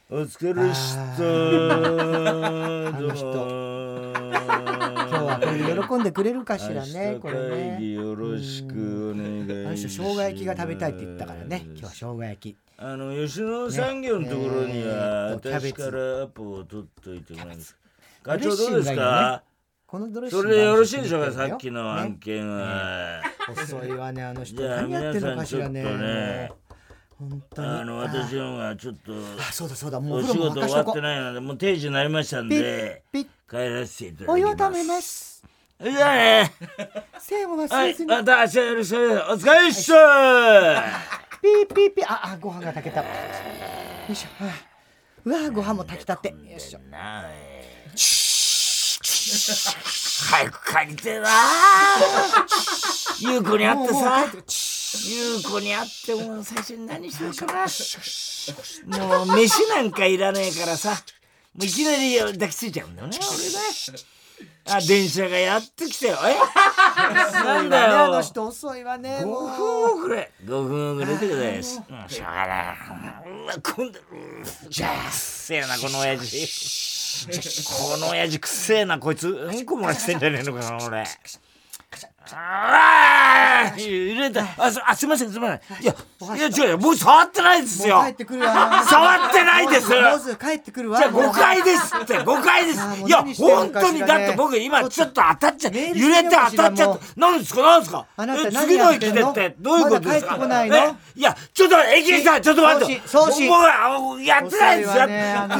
[0.09, 4.22] お疲れしたあの人
[5.87, 7.91] 喜んでくれるかしらねこれね。
[7.91, 9.97] よろしくお願いします。
[9.97, 11.63] 生姜焼きが食べたいって言ったからね。
[11.65, 12.57] 今日は生姜焼き。
[12.77, 17.77] あの吉野産業のところにはねえー私からアポを取っといてもらいます。
[18.23, 19.43] 課長どうですか？
[19.85, 21.31] このドレッシングそれでよろしいでしょうか？
[21.31, 23.21] さねっきの案件は。
[23.51, 24.61] 遅いわねあの人。
[24.63, 26.51] 何やってんのかしらね。
[27.55, 29.99] あの私のがちょっとあそうだそうだ。
[29.99, 33.27] もうお仕事終わってないのでもう定時になりましたんでピッ。
[33.49, 34.31] 帰らせていただきます。
[34.31, 35.32] お湯をためます
[35.83, 36.53] じゃあね。
[37.19, 38.99] せーも忘はいれずに、また明日よろしくお
[39.33, 40.83] 疲れっしゃ
[41.41, 42.05] ピーピーピー。
[42.07, 43.01] ああご飯が炊けた。
[43.01, 43.07] よ
[44.09, 44.43] いしょ。
[44.45, 44.53] はあ
[45.25, 46.29] うわご飯も炊きたて。
[46.29, 46.79] よいしょ。
[46.89, 47.25] な
[50.29, 51.29] 早く帰りてえな
[53.19, 53.93] 優子に会ってさ。
[53.93, 54.45] もうもう帰って
[55.09, 57.67] 優子に会っても最初に何しようかな。
[59.17, 60.91] もう飯なんかいらねえからさ。
[60.91, 60.95] も
[61.61, 63.99] ういきなり抱きついちゃうんだよね俺ね
[64.65, 66.17] あ電車がやってきたよ。
[66.25, 66.35] え？
[67.43, 70.31] なんだねあのよ人遅いわね5もう分遅れ。
[70.45, 71.81] 5分遅れてくださいです。
[71.89, 72.09] うん。
[72.09, 72.77] しょうがない。
[73.29, 73.99] うわ今度
[74.69, 77.27] じゃあせえなこの親父。
[77.91, 81.03] この親父くっせえなこいつうんこ漏らしてんじゃねえのかな俺
[82.31, 84.45] ああ入れた。
[84.57, 85.83] あすあすいませんすいません。
[85.83, 85.93] いや
[86.37, 86.39] い。
[86.39, 87.97] や違うよもう触ってないですよ。
[87.97, 88.83] もう帰ってくるわ。
[88.85, 89.89] 触ってないです。
[89.89, 90.97] もうすぐ帰ってくるわ。
[90.99, 91.93] じゃあ誤解です。
[92.01, 92.79] って誤解です。
[93.05, 95.01] いや本当にだって僕今ち。
[95.01, 98.07] ょっと当たっちゃ揺れて当たっちゃった何ですか何ですか？
[98.15, 100.37] あなたえ何やっ次の駅でってどういうことですか？
[100.37, 103.01] いやちょっと駅員さんちょっと待って。
[103.05, 103.49] 送信送信。
[103.49, 104.93] 僕はやってないですよ。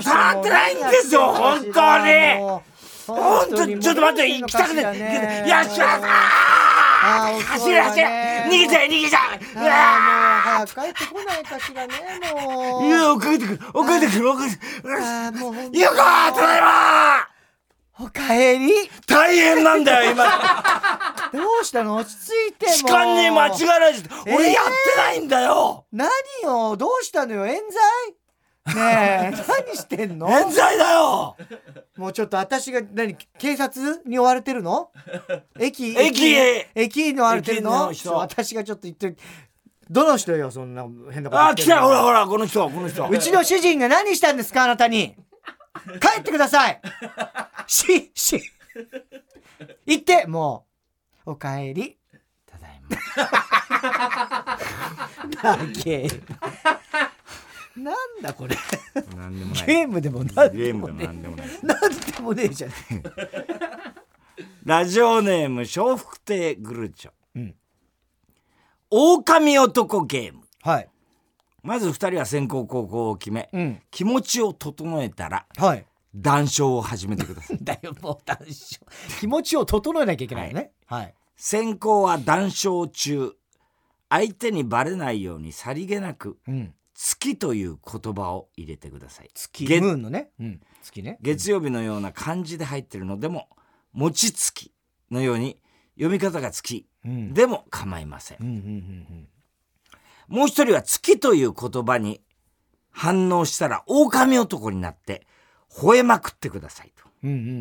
[0.02, 2.39] 触ってないんですよ本当に。
[2.39, 2.72] もう
[3.07, 5.43] 本当にちょっと待って行きたくて何してんのかしらね。
[5.45, 5.99] いやっしゃ
[7.05, 8.05] あー走れ走れ。
[8.47, 11.93] 逃げちゃえ逃げちゃえうわもう早く帰ってこないかしらね
[12.33, 12.83] もう。
[12.83, 13.59] ーいや追ってくる。
[13.73, 14.93] 追ってくる追ってくる。
[15.39, 15.59] もうこ
[16.33, 17.27] ただいま
[17.99, 18.71] おかえり。
[19.05, 20.23] 大変なんだよ今。
[21.33, 21.95] どうしたの？
[21.97, 25.85] 落ち着いても時間に間違えないしえー俺やってないんだよ。
[25.91, 26.09] 何
[26.43, 27.45] よどうしたのよ？
[27.47, 28.15] 冤罪？
[28.65, 29.32] ねえ
[29.65, 30.30] 何してんの？
[30.30, 31.36] 冤罪だよ！
[31.97, 34.89] もうちょっと私が何警察に追われてるの？
[35.60, 36.69] 駅駅へ！
[36.73, 39.15] 駅に追われてる駅の私がちょっと言って
[39.89, 43.08] どの人よそんな変なことあ来たほらほらこの人この人。
[43.10, 45.15] うちの主人が何したんですかあなたに？
[45.99, 46.80] 帰ってください。
[47.67, 48.41] しし。
[49.86, 50.65] 行っても
[51.26, 51.97] うおかえり。
[52.45, 52.97] ただいま。
[55.43, 56.08] だ け
[57.75, 58.55] なんだこれ。
[59.15, 59.65] なんでもない。
[59.65, 61.47] ゲームでもなんゲームでもねでもなんでもない。
[61.63, 62.71] なんでもねえじゃん
[64.63, 67.12] ラジオネーム笑福亭グルチョ。
[67.36, 67.55] うん。
[68.89, 70.43] 狼男ゲーム。
[70.62, 70.89] はい。
[71.63, 73.81] まず二人は先行後攻を決めうん。
[73.89, 75.86] 気持ちを整えたらはい。
[76.15, 77.57] 談笑を始めてください。
[77.63, 78.55] だよもう談笑。
[79.19, 80.71] 気持ちを整えなきゃいけないよね。
[80.86, 81.13] はい。
[81.36, 83.33] 先行は談笑中。
[84.09, 89.29] 相手にバレないようにさりげなくうん「月」という言葉を入れてください。
[89.33, 89.81] 月月。
[89.81, 90.31] ムーンのね。
[90.39, 90.61] うん。
[90.81, 91.17] 月ね。
[91.21, 93.49] 月曜日のような漢字で入ってるのでも
[93.91, 94.73] 餅つき
[95.11, 95.59] のように
[95.95, 97.33] 読み方が月うん。
[97.33, 98.37] でも構いません。
[98.39, 99.27] うんうんうん
[100.29, 102.21] もう一人は月という言葉に
[102.89, 105.27] 反応したら狼男になって
[105.69, 107.03] 吠えまくってくださいと。
[107.23, 107.51] うんうんうんう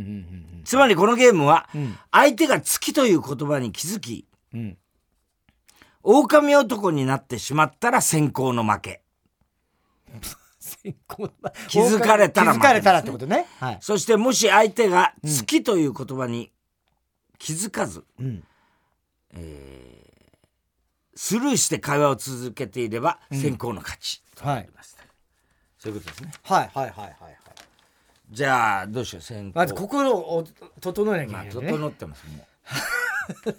[0.60, 1.98] んつまりこのゲームはうん。
[2.12, 4.78] 相手が月という言葉に気づきうんうん。
[6.04, 9.02] 狼男になってしまったら先行の負け
[11.68, 13.46] 気づかれたら気づかれたらってことね。
[13.58, 13.78] はい。
[13.80, 16.52] そしてもし相手が月という言葉に
[17.38, 18.44] 気づかず、うん。
[19.34, 20.02] えー
[21.14, 24.68] スルーして会話を続けていれば先行の勝ち、はい。
[25.78, 26.32] そういうことですね。
[26.42, 27.36] はいはいはいはいはい。
[28.30, 29.52] じゃあどうしよう先行。
[29.54, 30.44] まず心を
[30.80, 31.72] 整えなきまあゃいけない、ね。
[31.72, 32.46] 整ってますも
[33.46, 33.54] う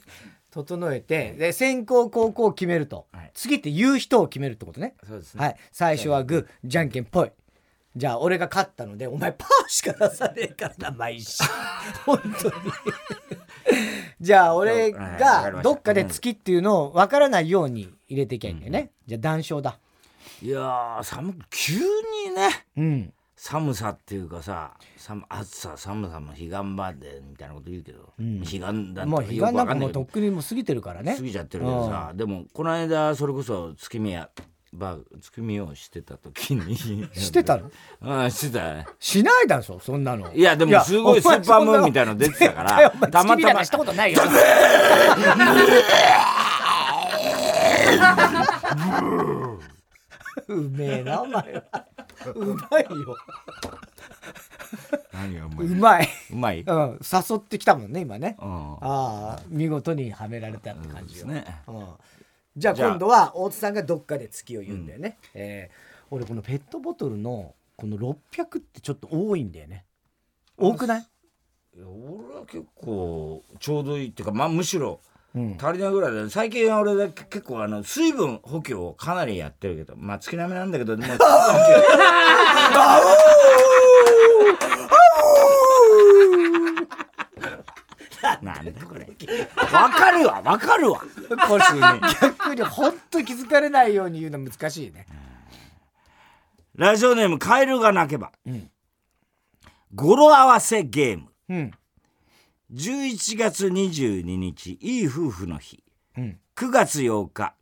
[0.53, 3.31] 整えてで先行後攻を決めると、はい。
[3.33, 4.95] 次って言う人を決めるってことね。
[5.07, 5.43] そうですね。
[5.43, 5.55] はい。
[5.71, 7.31] 最初はグーじゃんけんぽい。
[7.95, 11.43] じゃあ俺が勝ったのでお前パーしか出さねえからな毎週。
[12.05, 12.53] 本当に。
[14.21, 19.79] じゃあ俺がどっかで月っていうのを分からないように入れていきゃいいんだよね、じゃあ談笑だ。
[20.41, 22.65] いやー寒急にね。
[22.77, 23.13] うん
[23.45, 28.39] 寒さっていうかさ寒暑さ寒さも彼岸までみたいなこと言うけど、ん。
[28.39, 28.61] 彼岸
[28.93, 31.13] だもう彼岸なんかもうととっくにもう過ぎてるからね。
[31.17, 34.29] 過ぎちゃってるけどさでもこの間それこそ月見や
[34.71, 36.77] バー月見をしてた時に。
[37.11, 37.69] してたの？
[37.99, 38.85] あ あしてたね。
[38.97, 40.33] しないだろそんなの。
[40.33, 43.65] いやでもすごいスーパームーンみたいなの出てたからたたまたま。
[43.65, 44.21] したことないよ。
[50.47, 51.85] うめえなお前は
[52.31, 53.17] うまいよ。
[55.13, 56.61] 何がうまいうまい、うまい？
[56.61, 58.37] うん、誘ってきたもんね今ね。
[58.41, 58.73] うん。
[58.75, 61.45] ああ見事にはめられたって感じよ、ね。
[61.67, 61.85] うん、
[62.57, 69.83] じゃあ今度は大津さんがどっかで月を言うんだよね、えー俺このペットボトルのこの600ってちょっと多いんだよね。
[70.57, 71.07] 多くない、
[71.75, 81.13] いや俺は結構ちょうどいいっていうかまあむしろうん、足りないぐらいで最近俺だけ結構あの水分補給をかなりやってるけどまあ月並みなんだけどでも
[88.41, 89.07] なんだこれ。
[89.71, 90.99] わかるわわかるわ。
[91.47, 91.63] これ
[92.21, 95.05] 逆に本当に気づかれないように言うの難しいね。
[96.75, 98.69] ラジオネームカエルが鳴けば、ん。
[99.93, 101.27] 語呂合わせゲーム。
[101.49, 101.71] うん
[102.73, 105.83] 11月22日いい夫婦の日。
[106.17, 106.39] うん。
[106.55, 107.55] 9月8日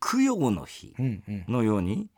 [0.00, 0.94] 供養の日。
[0.98, 1.44] うんうん。
[1.48, 2.08] のように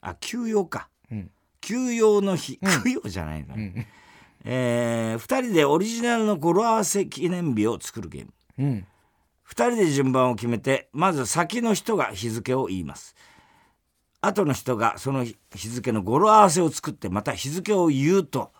[0.00, 0.88] あ休養か。
[1.10, 1.30] うん。
[1.60, 2.82] 休養の日、うん。
[2.82, 3.86] 供養じゃないの、うん。
[4.44, 8.32] えー、2人でオリジナルの語呂合わせ記念日を作るゲーム。
[8.58, 8.86] うん。
[9.48, 13.16] 2人で順番を決めてまず先の人が日付を言います。
[14.20, 18.52] 後の人がその日付の語呂合わせを作ってまた日付を言うと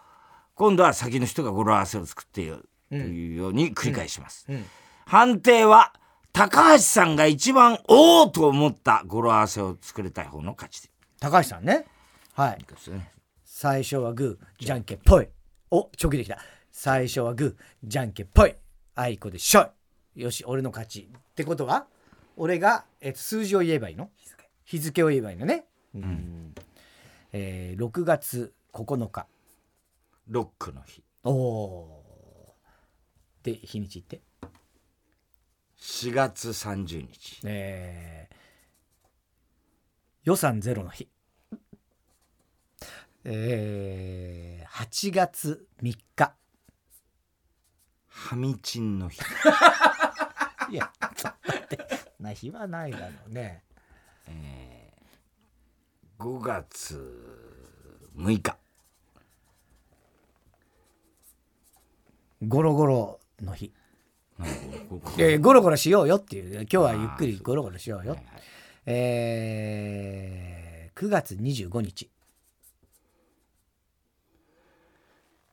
[0.54, 2.52] 今度は先の人が語呂合わせを作って
[2.88, 4.64] というように繰り返します、うん。
[5.06, 5.92] 判定は
[6.32, 11.86] 高橋さんが一番おおと思った語呂合わせを作れたい方の勝ち高橋さんね。
[12.34, 12.58] はい。
[13.44, 15.28] 最初はグーじゃんけんぽい。
[15.70, 16.38] おチョキできた。
[16.72, 18.54] 最初はグーじゃんけんぽい。
[18.96, 19.70] あいこでしょ
[20.16, 20.22] い。
[20.22, 21.86] よし俺の勝ちってことは
[22.36, 24.10] 俺が、えっと、数字を言えばいいの？
[24.64, 25.66] 日付を言えばいいのね。
[25.94, 26.54] うん、
[27.32, 29.26] えー、6月9日。
[30.26, 31.04] ロックの日。
[31.22, 32.03] おおー
[33.44, 34.22] で日にち言って
[35.78, 37.40] ？4月30日。
[37.44, 38.28] え。
[38.32, 38.36] ー、
[40.24, 41.08] 予算ゼロの日。
[43.24, 46.34] えー、8月3日。
[48.08, 49.20] ハミチンの日。
[50.72, 51.78] いやちょっと待って。
[52.18, 53.62] な日はないだろうね。
[56.18, 56.98] 5月
[58.16, 58.56] 6日。
[62.40, 63.72] ゴロゴロの日。
[64.38, 64.54] なんか
[64.88, 66.62] ここいやいやゴロゴロしようよっていう。
[66.62, 68.26] 今日はゆっくりゴロゴロしようよ、はいはい。
[68.86, 72.10] えー、9月25日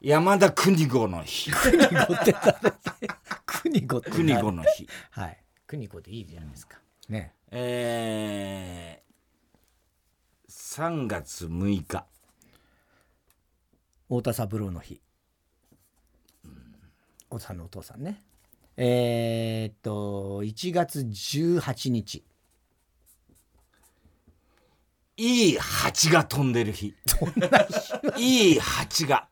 [0.01, 1.51] 山田邦子の日。
[1.51, 1.89] クニゴっ
[2.25, 2.73] て誰？
[3.45, 4.23] クニゴって誰？
[4.23, 4.89] 邦子の日。
[5.11, 5.37] はい。
[5.67, 6.79] クニゴでいいじゃないですか。
[7.07, 7.35] ね。
[7.51, 12.05] えー、3月6日。
[14.09, 14.99] 太田三郎の日
[17.31, 18.21] 太田さんのお父さんね。
[18.75, 22.25] えー、っと1月18日
[25.15, 26.93] いい蜂が飛んでる日。
[28.17, 29.29] いい蜂が。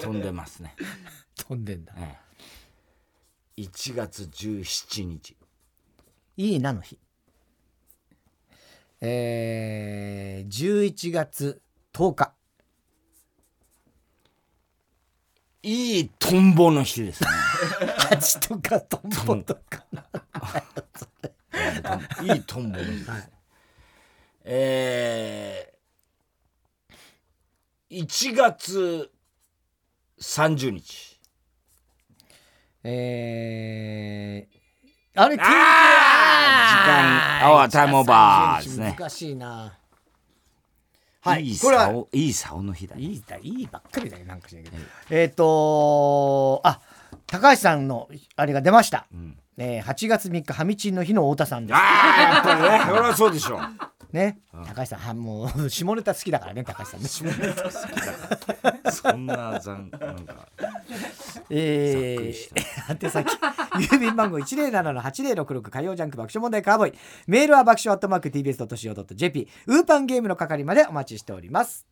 [0.00, 0.76] 飛んでますね、
[1.36, 1.92] 飛んでんだ。
[1.96, 2.18] え
[3.56, 5.36] え、1月17日
[6.36, 6.98] いいなの日。
[9.00, 12.34] えー、11月10日
[15.62, 17.30] いいトンボの日ですね。
[18.40, 19.84] とかトンボとか。
[22.22, 22.78] いいトンボ。
[22.78, 23.30] の日です、ね
[24.44, 29.10] えー、1月
[30.20, 31.20] 30日
[32.82, 35.44] えー、あれあー時
[37.42, 38.96] 間アワータイムオーバーですね。
[38.98, 39.79] 難しいな
[41.22, 41.44] はい。
[41.44, 43.02] いいこれは竿いい竿の日だね。
[43.02, 44.76] いいだいいばっかりだよなんかしないけど、
[45.10, 45.24] え。
[45.24, 46.80] っ、とあ
[47.26, 49.36] 高橋さんのあれが出ました、ん。
[49.58, 51.76] えー8月3日ハミチンの日の太田さんです。
[51.76, 52.84] ああやっぱりね。
[52.86, 53.60] それはそうでしょう
[54.12, 54.40] ね。
[54.66, 57.08] 高橋さんはもう 下ネタ好きだからね高橋さんね。
[57.08, 58.92] 下ネタ好きだから。
[58.92, 60.48] そんな残なんか
[61.50, 62.54] えー、
[63.04, 63.28] 宛先。
[63.74, 66.98] 郵便番号107-8066火曜ジャンク爆笑問題カーボーイ。
[67.26, 71.86] メールは爆笑アットマーク TBS.CO.JP ウーパンゲームの係までお待ちしております。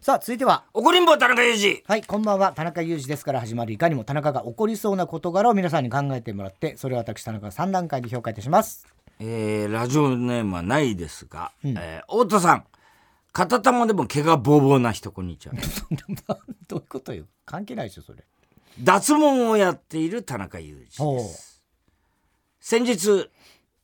[0.00, 0.64] さあ続いては。
[0.74, 1.82] 怒りんぼ田中裕二。
[1.86, 2.52] はいこんばんは。
[2.52, 8.86] 田中裕二ですから始まるいかにも田中が起こりそうな事柄を皆さんに考えてもらってそれを私田中が3段階で評価いたします
[9.18, 11.70] えー、ラジオネームはないですが、うん。
[11.78, 12.64] えー太田さん。
[13.32, 15.54] 片玉でも毛がボーボーな人こんにちは
[16.68, 17.26] どういうことよ。
[17.44, 18.24] 関係ないでしょそれ。
[18.80, 21.62] 脱毛をやっている田中裕二です。
[22.60, 23.30] 先日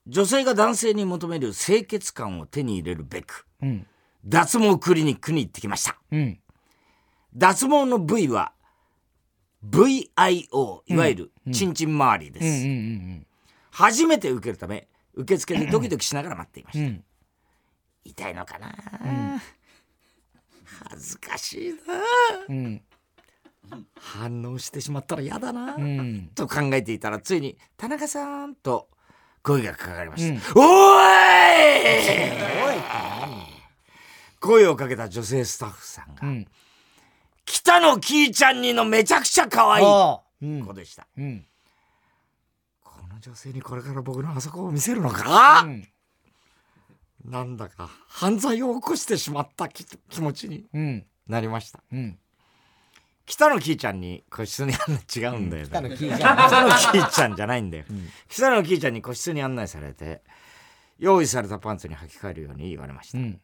[0.06, 3.86] 女性が男性に求める清潔感を手に入れるべくうん。
[4.24, 5.98] 脱毛クリニックに行ってきました。
[6.10, 6.40] うん。
[7.34, 8.52] 脱毛の部位は
[9.68, 12.66] VIO いわゆるチンチン周りです、
[13.70, 16.86] 初めて受けるため受付でドキドキしながら待っていました、うん。
[16.86, 17.04] うん
[18.04, 18.74] 痛いのかな、
[20.90, 21.76] 恥ずかしいな。
[22.48, 22.82] うん。
[23.94, 26.30] 反応してしまったら嫌だな、うん。
[26.34, 28.88] と考えていたらついに「田中さん」と
[29.44, 30.38] 声がかかりました「うん。
[30.38, 31.00] おー
[31.78, 31.84] い!
[32.66, 32.82] おい」
[34.40, 36.46] 声をかけた女性スタッフさんがうん
[37.46, 39.84] 「北野キーちゃんにのめちゃくちゃ可愛い
[40.64, 41.06] 子でした。
[41.16, 41.46] うん
[43.22, 45.88] 女性にこれから僕のあそこを見せるのか、うん。
[47.24, 51.06] なんだか犯罪を起こしてしまったき気持ちにうん。
[51.28, 51.80] なりました。
[51.92, 52.18] うん。
[53.24, 56.48] 北野キーちゃんに個室に案内違うんだよね、北野キーちゃん。
[56.48, 57.86] 北野キーちゃんじゃないんだよ、ん。
[58.28, 60.22] 北野キーちゃんに個室に案内されて
[60.98, 63.40] 用意されたパンツに履き替えるように言われました、うん。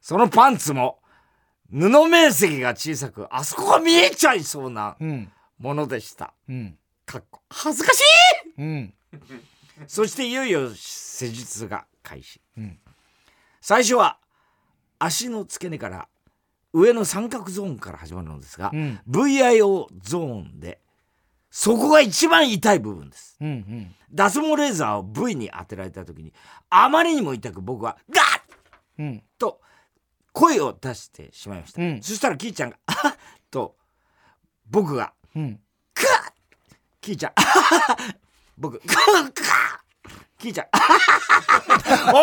[0.00, 1.00] そのパンツも
[1.70, 5.30] 布面積が小さくあそこが見えちゃいそうなうん。
[5.58, 6.32] ものでした。
[6.48, 6.78] うん。
[7.04, 8.62] かっこ恥ずかしい！
[8.62, 8.94] うん
[9.86, 12.78] そしていよいよ施術が開始、うん。
[13.60, 14.18] 最初は
[14.98, 16.08] 足の付け根から
[16.72, 19.00] 上の三角ゾーンから始まるのですが、うん。
[19.08, 20.80] VIO ゾーンで
[21.50, 23.36] そこが一番痛い部分です。
[23.40, 23.94] うんうん。
[24.12, 26.32] 脱毛レーザーを V に当てられた時に
[26.70, 28.24] あまりにも痛く僕はガッ！
[28.98, 29.22] うん。
[29.38, 29.60] と
[30.32, 32.02] 声を出してしまいました、うん。
[32.02, 33.16] そしたらキーちゃんが「あはっ」
[33.50, 33.76] と
[34.66, 35.60] 僕がうん
[35.94, 36.06] 「クッ!」
[37.00, 37.96] キーちゃんあはは
[38.58, 38.92] 僕「クッ
[39.32, 39.78] クッ!」
[40.38, 42.14] キーちゃんあはは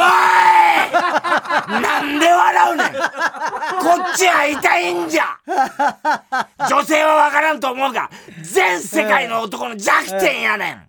[1.67, 1.81] おい！
[1.81, 2.91] なんで笑うねん。
[2.93, 2.97] こ
[4.13, 5.37] っちは痛いんじゃ。
[6.69, 8.09] 女性はわからんと思うが
[8.41, 10.87] 全世界の男の弱点やねん。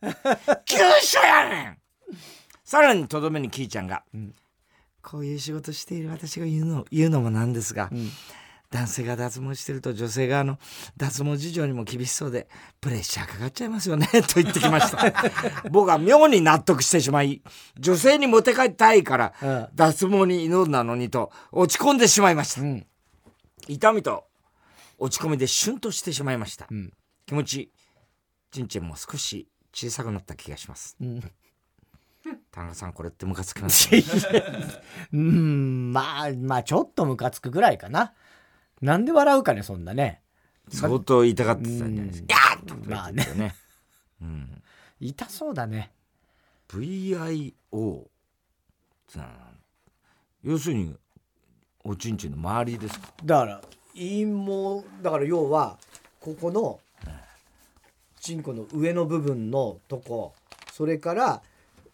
[0.67, 1.79] 急所やねん。
[2.65, 4.05] さらにとどめにキーちゃんが、
[5.03, 7.91] こういう仕事している私が言うの言うのもなんですが、
[8.77, 10.59] 男性が脱毛してると女性側の
[10.99, 12.47] 脱毛事情にも厳しそうで
[12.83, 15.15] プレッシャーかかっちゃいますよね と言ってきました。
[15.71, 17.43] 僕は妙に納得してしまい
[17.79, 19.69] 女性にモテ帰たいからうん。
[19.75, 22.61] 脱毛に挑んだのにと落ち込んでしまいました。
[22.61, 22.87] うん。
[23.67, 24.25] 痛みと
[24.99, 26.93] 落ち込みでシュンとしてしまいました、ん。
[27.25, 27.73] 気持ち
[28.51, 31.21] ちんちんも少し小さくなった気がします、ん。
[32.51, 34.03] 田中さんこれってムカつきますね
[35.13, 38.13] うんまあまあちょっとムカつくぐらいかな
[38.81, 40.21] なんで笑うかねそんなね。
[40.69, 43.55] 相当痛がってたんじゃないですか、やーっとか言ってたよね、
[44.21, 44.63] うん。
[45.01, 45.93] 痛そうだね。
[46.69, 47.53] VIO
[50.43, 50.97] 要するに
[51.85, 53.07] おちんちんの周りですか？
[53.25, 53.61] だから
[53.95, 55.79] 陰毛だから要は
[56.21, 56.81] ここの
[58.21, 60.35] チンコの上の部分のとこ
[60.73, 61.43] それから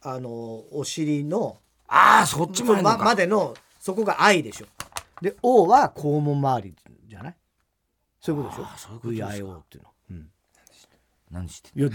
[0.00, 0.30] あの
[0.72, 4.66] お尻のああそっちもまか、までのそこが I でしょ
[5.22, 6.74] で O は肛門周り
[7.06, 7.34] じゃない？
[8.20, 8.92] そういうことでしょ？
[8.92, 10.26] ういうことで VIO っていうの、うん、
[11.30, 11.92] 何していやよ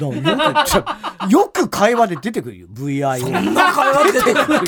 [1.27, 2.67] くよく会話で出てくるよ。
[2.71, 4.61] VIO そんな会話出てくるよ。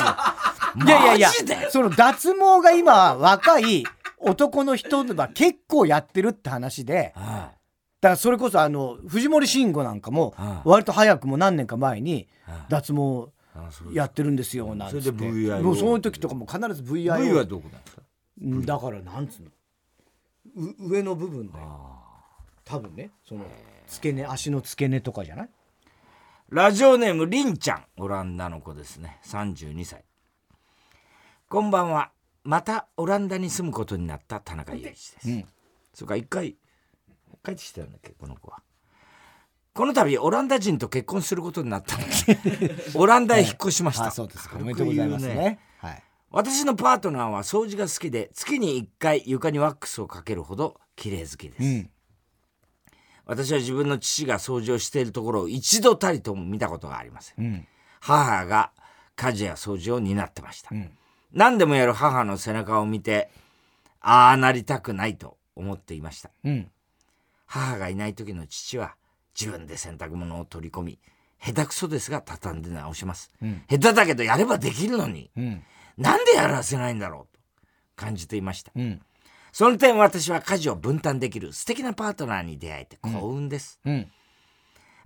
[0.86, 1.30] いやいやいや。
[1.72, 3.84] その脱毛が今若い
[4.20, 7.54] 男の人は結構やってるって話では
[8.02, 10.70] だからそれこそあの藤森慎吾なんかもはい。
[10.70, 12.58] 割と早くも何年か前にはい。
[12.68, 13.30] 脱毛
[13.94, 15.02] やってるんですよなんて。
[15.02, 18.02] それで VIO もうその時とかも必ず V VIO はどこなんですか？
[18.02, 18.09] うん
[18.42, 19.50] だからなんつうの？
[20.56, 22.02] う上の部分だよ。
[22.64, 23.12] 多分ね。
[23.28, 23.46] その
[23.88, 25.50] 付け根足の付け根とかじゃない？
[26.50, 27.86] ラジオネームりんちゃん。
[27.98, 29.20] オランダの子ですね。
[29.26, 30.04] 32歳
[31.50, 32.12] こんばんは。
[32.44, 35.46] またオランダに住むことになった田中裕二です、うん。
[35.94, 36.56] それから一回
[37.44, 38.12] 帰ってきてたんだっけ？
[38.12, 38.62] この子は。
[39.74, 42.04] この度オランダ人と結婚することになったの。
[42.06, 44.50] で オランダへ引っ越しました、あそうです。
[44.50, 45.38] かおめでとうございますね。
[45.38, 45.60] はい
[46.32, 51.90] 私のパートナーは掃除が好きで月に1回床にワックスをかけるほど綺麗好きです、うん。
[53.26, 57.44] 私は自分の父が掃除をしているところを一度たりとも見たことがありません。
[57.44, 57.68] うん。
[58.00, 58.72] 母が
[59.16, 60.92] 家事や掃除を担ってました、うん。
[61.34, 63.32] 何でもやる母の背中を見て
[64.00, 66.30] ああなりたくないと思っていました。
[66.44, 66.70] うん。
[67.48, 68.96] 母がいない時の父は
[69.40, 71.00] 自分で洗濯物を取り込み
[71.42, 73.64] 下手くそですが畳んで直します、うん。
[73.68, 75.32] 下手だけどやればできるのに。
[75.36, 75.64] うん
[76.00, 77.42] なんでやらせないんだろうと
[77.96, 78.72] 感じていました。
[78.76, 79.02] うん。
[79.52, 84.12] その点私は家事を分担できる素敵なパートナーに出会えて幸運です、うん。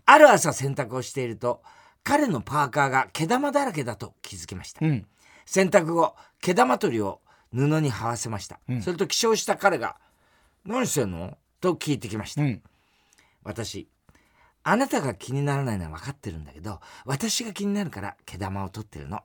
[0.06, 1.64] ある朝洗濯をしていると
[2.04, 5.06] 彼のパーカーが毛玉だらけだと気づきました、うん。
[5.46, 7.22] 洗濯後毛玉取りを
[7.54, 8.82] 布に這わせました、うん。
[8.82, 9.96] それと起床した彼が
[10.66, 12.62] 「何してんの?」と聞いてきました、うん。
[13.44, 13.88] 私
[14.64, 19.22] あなたが気にならないのは分かってるんだけど私が気になるから毛玉を取ってるの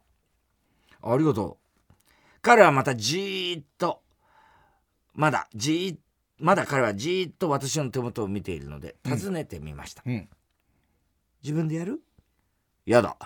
[1.03, 1.59] ありがと
[1.90, 1.94] う。
[2.40, 4.03] 彼はまたじーっと
[5.14, 5.99] まだじーっ
[6.38, 10.28] まだ彼はじーっと私の手元を見ているので尋ねてみました、うん。
[11.42, 12.01] 自分でやる？
[12.86, 13.16] やだ。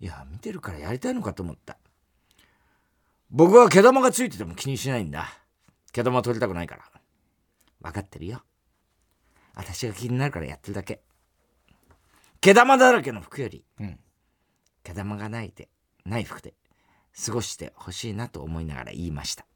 [0.00, 1.76] いや見てるからやりたいのかと思った。
[3.30, 5.28] 僕は毛玉がついてても気にしないんだ。
[5.92, 6.82] 毛玉取りたくないから。
[7.82, 8.42] 分かってるよ。
[9.54, 11.02] 私が気になるからやってるだけ。
[12.40, 13.98] 毛玉だらけの服よりうん。
[14.82, 15.68] 毛玉がないで
[16.04, 16.54] ない服で
[17.24, 19.46] 過ごしてほしいなと思いながら言いました。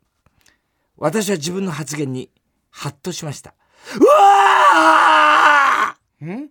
[0.96, 2.30] 私は自分の発言に
[2.70, 3.54] ハッとしました。
[4.00, 6.50] うわん？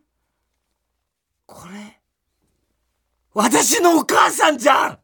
[1.45, 1.99] これ
[3.33, 4.99] 私のお母さんじゃん！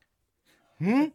[0.81, 1.13] うん？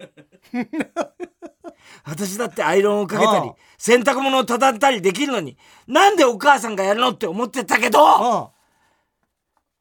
[2.05, 5.57] 私だってアイロンをかけたり洗濯物を畳んだりできるのに
[5.87, 8.51] なんでお母さんがやるのって思ってたけどあ。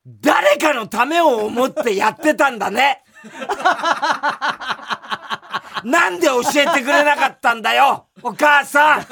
[0.08, 3.04] 誰かのためを思ってやってたんだね
[5.84, 9.06] なんで教えてくれなかったんだよお母さん。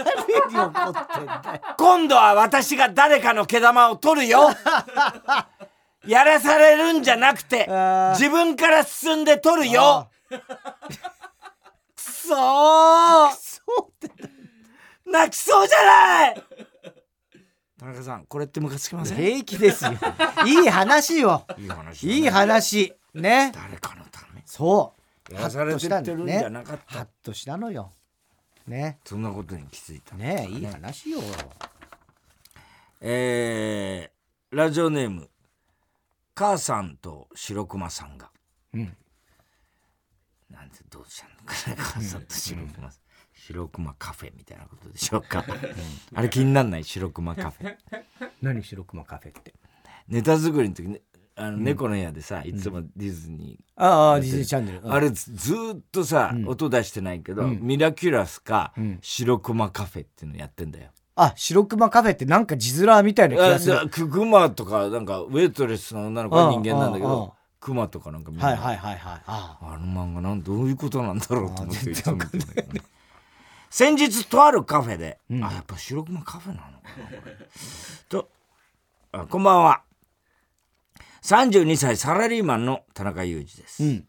[0.52, 1.62] 何怒ってんだよ。
[1.78, 4.50] 今度は私が誰かの毛玉を取るよ。
[6.08, 7.68] やらされるんじゃなくて
[8.18, 10.10] 自分から進んで取るよ。
[10.30, 10.42] く
[12.02, 13.30] そー。
[13.32, 13.62] そ
[14.02, 14.12] うって。
[15.06, 16.44] 泣きそうじゃない。
[17.80, 19.18] 田中さんこれってムカつきません？
[19.18, 19.92] 平気ですよ。
[20.46, 21.46] いい話よ。
[21.58, 22.20] いい話だね。
[22.20, 23.52] いい話ね。
[23.54, 24.42] 誰かのため？
[24.46, 24.94] そ
[25.30, 25.34] う。
[25.34, 26.98] やらされてってるんじゃなかった。
[26.98, 27.92] ハッとしたのよ。
[28.68, 29.00] ね。
[29.06, 30.16] そんなことに気づいた。
[30.16, 31.20] ねいい話よ。
[33.02, 35.30] えー、ラジオネーム
[36.36, 38.30] 母さんと白熊さんが。
[38.74, 38.96] うん。
[40.50, 43.02] なんてどうしたのかな母さんと白熊さん。
[43.34, 45.46] 白熊カフェみたいなことでしょうか。
[46.16, 46.84] あれ気になんない？
[46.84, 47.76] 白熊カフェ。
[48.42, 49.54] 何白熊カフェって？
[50.08, 51.02] ネタ作りの時ね
[51.36, 54.82] あの猫の部屋でさ、いつもディズニああディズニーチャンネル。
[54.82, 55.32] ー、あれず
[55.76, 59.00] っとさ、音出してないけど、ミラキュラスか、ん。
[59.02, 60.90] 白熊カフェっていうのやってんだよ。
[61.16, 63.76] あ白熊カフェってなんか字面みたいな気あがする。
[63.76, 69.22] だククマとかなんかウェイトレスの女の子は人間なんだけどクマとかなんか見なはいはいはいはい。
[69.26, 69.78] ああ。
[69.78, 72.82] の漫画なんどういうことなんだろうと思っていあつも見てね
[73.70, 77.36] 先日とあるカフェで、あやっぱ白熊カフェなのかなこれ。
[78.10, 78.30] と
[79.12, 79.82] あこんばんは
[81.24, 84.06] 32歳サラリーマンの田中裕二です、うん。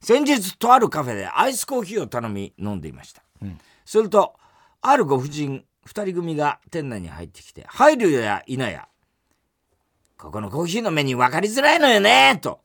[0.00, 3.58] 先日とあるカフェでアイスコーヒーを頼み飲んでいました、ん。
[3.84, 4.34] すると
[4.80, 8.86] あるご婦人2人組が店内に入ってきて入るや否や
[10.16, 12.60] ここのコーヒーのメニュー分かりづらいのよねと。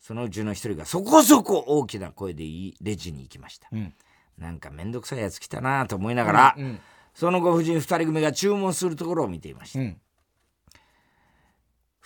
[0.00, 3.92] そのうちの一人がそこそこ大きな声で言いレジに行きました、うん。
[4.38, 6.80] なんかめんどくさいやつ来たなと思いながら、うん
[7.14, 9.96] そのご婦人2人組が注文するところを見ていました、うん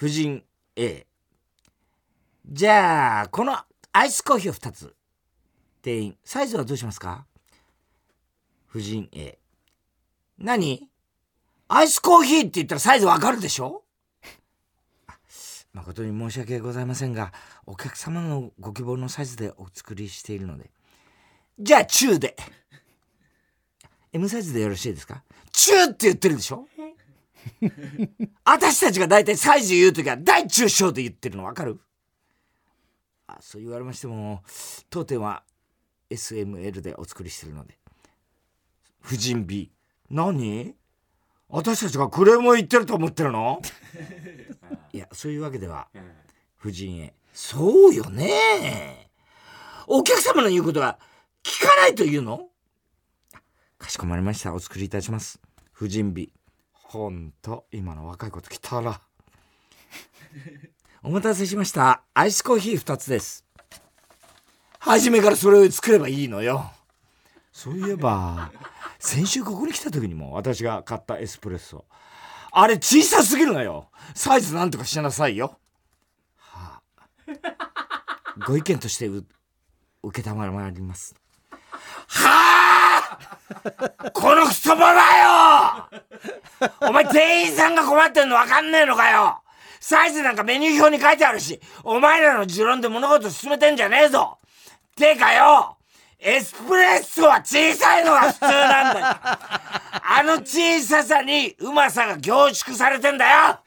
[0.00, 0.42] 婦人
[0.76, 1.06] A
[2.50, 3.54] じゃあこの
[3.92, 4.96] アイスコーヒーを2つ。
[5.82, 6.16] 店員。
[6.24, 7.26] サイズはどうしますか？
[8.66, 9.38] 婦人 A
[10.38, 10.88] 何？
[11.68, 13.82] アイスコーヒーって言ったらサイズわかるでしょ？
[15.74, 17.34] 誠に申し訳ございませんが
[17.66, 20.70] お客様のご希望のサイズでお作りしているので。
[21.58, 22.36] じゃあ中で。
[24.14, 25.22] M サイズでよろしいですか？
[25.52, 26.66] 中って言ってるでしょ？
[28.44, 31.80] 私たちが大体サイズ言う時は大中小で言ってるの分かる？
[33.26, 34.42] あそう言われましても
[34.90, 35.44] 当店は
[36.10, 37.78] SML でお作りしてるので。
[39.00, 39.72] 婦人 B
[40.10, 40.74] 何？
[41.48, 43.60] 私たちがクレームを言ってると思ってるの？
[44.92, 45.88] いやそういうわけでは
[46.56, 49.10] 婦人 A そうよね。
[49.86, 50.98] お客様の言うことは
[51.42, 52.48] 聞かないというの？
[53.78, 54.52] かしこまりました。
[54.52, 55.40] お作りいたします。
[55.72, 56.32] 婦人 B
[56.90, 59.00] ほんと今の若い子と来たら。
[61.04, 62.02] お待たせしました。
[62.14, 63.44] アイスコーヒー2つです。
[64.80, 66.72] 初めからそれを作ればいいのよ。
[67.52, 68.50] そういえば
[68.98, 71.84] 先週ここに来た時にも私が買ったエスプレッソ。
[72.50, 73.88] あれ小さすぎるのよ。
[74.16, 75.60] サイズなんとかしなさいよ。
[76.38, 78.42] はあ。
[78.44, 79.24] ご意見として受
[80.12, 81.14] けたまります。
[82.08, 82.59] はあ。
[84.12, 86.00] このクソババよ！
[86.88, 89.38] お前店員さんが困ってんの分かんねえのかよ！
[89.80, 94.38] サイズなんかメニュー表に書いてあるし、お前らの持論で物事進めてんじゃねえぞ！
[94.96, 95.76] てかよ！
[96.18, 99.06] エスプレッソは小さいのが普通なんだよ！
[100.02, 103.58] あの小ささにうまさが凝縮されてんだよ！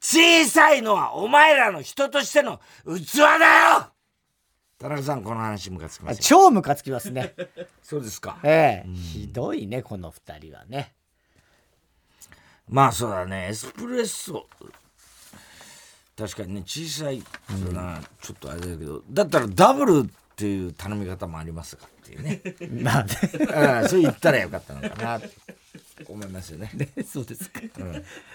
[0.00, 3.24] 小さいのはお前らの人としての器だ
[3.80, 3.95] よ！
[4.86, 7.34] 田中さんこの話ムカつきます超ムカつきますね。
[7.82, 8.38] そうですか。
[8.44, 8.88] ええ。
[8.88, 10.94] ひどいねこの二人はね。
[12.68, 13.48] まあそうだね。
[13.48, 14.46] エスプレッソ。
[16.16, 19.02] 確かにね小さいとな、ちょっとあれだけど。
[19.10, 22.40] だったらダブルっていう頼み方もありますかっていうね。
[22.84, 23.88] まあね。
[23.90, 25.26] そう言ったらよかったのかなと
[26.08, 26.70] 思いますよね。
[26.74, 27.60] ね そうですか、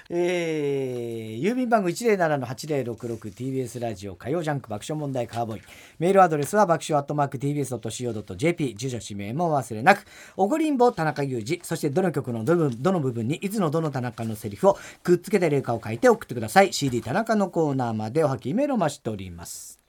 [0.09, 5.61] えー郵便番号 107-8066TBS ラジオ火曜ジャンク爆笑問題カーボーイ。
[5.99, 10.05] メールアドレスは爆笑アットマーク TBS.CO.JP 住所氏名もお忘れなく。
[10.37, 11.61] おごりんぼ田中裕二。
[11.63, 16.73] そしてどの曲のどのどの部分にいつのどの田中のセリフをくっつけて例歌を書いて送ってください。
[16.73, 19.80] CD 田中のコーナーまでおはきメールを待ちしております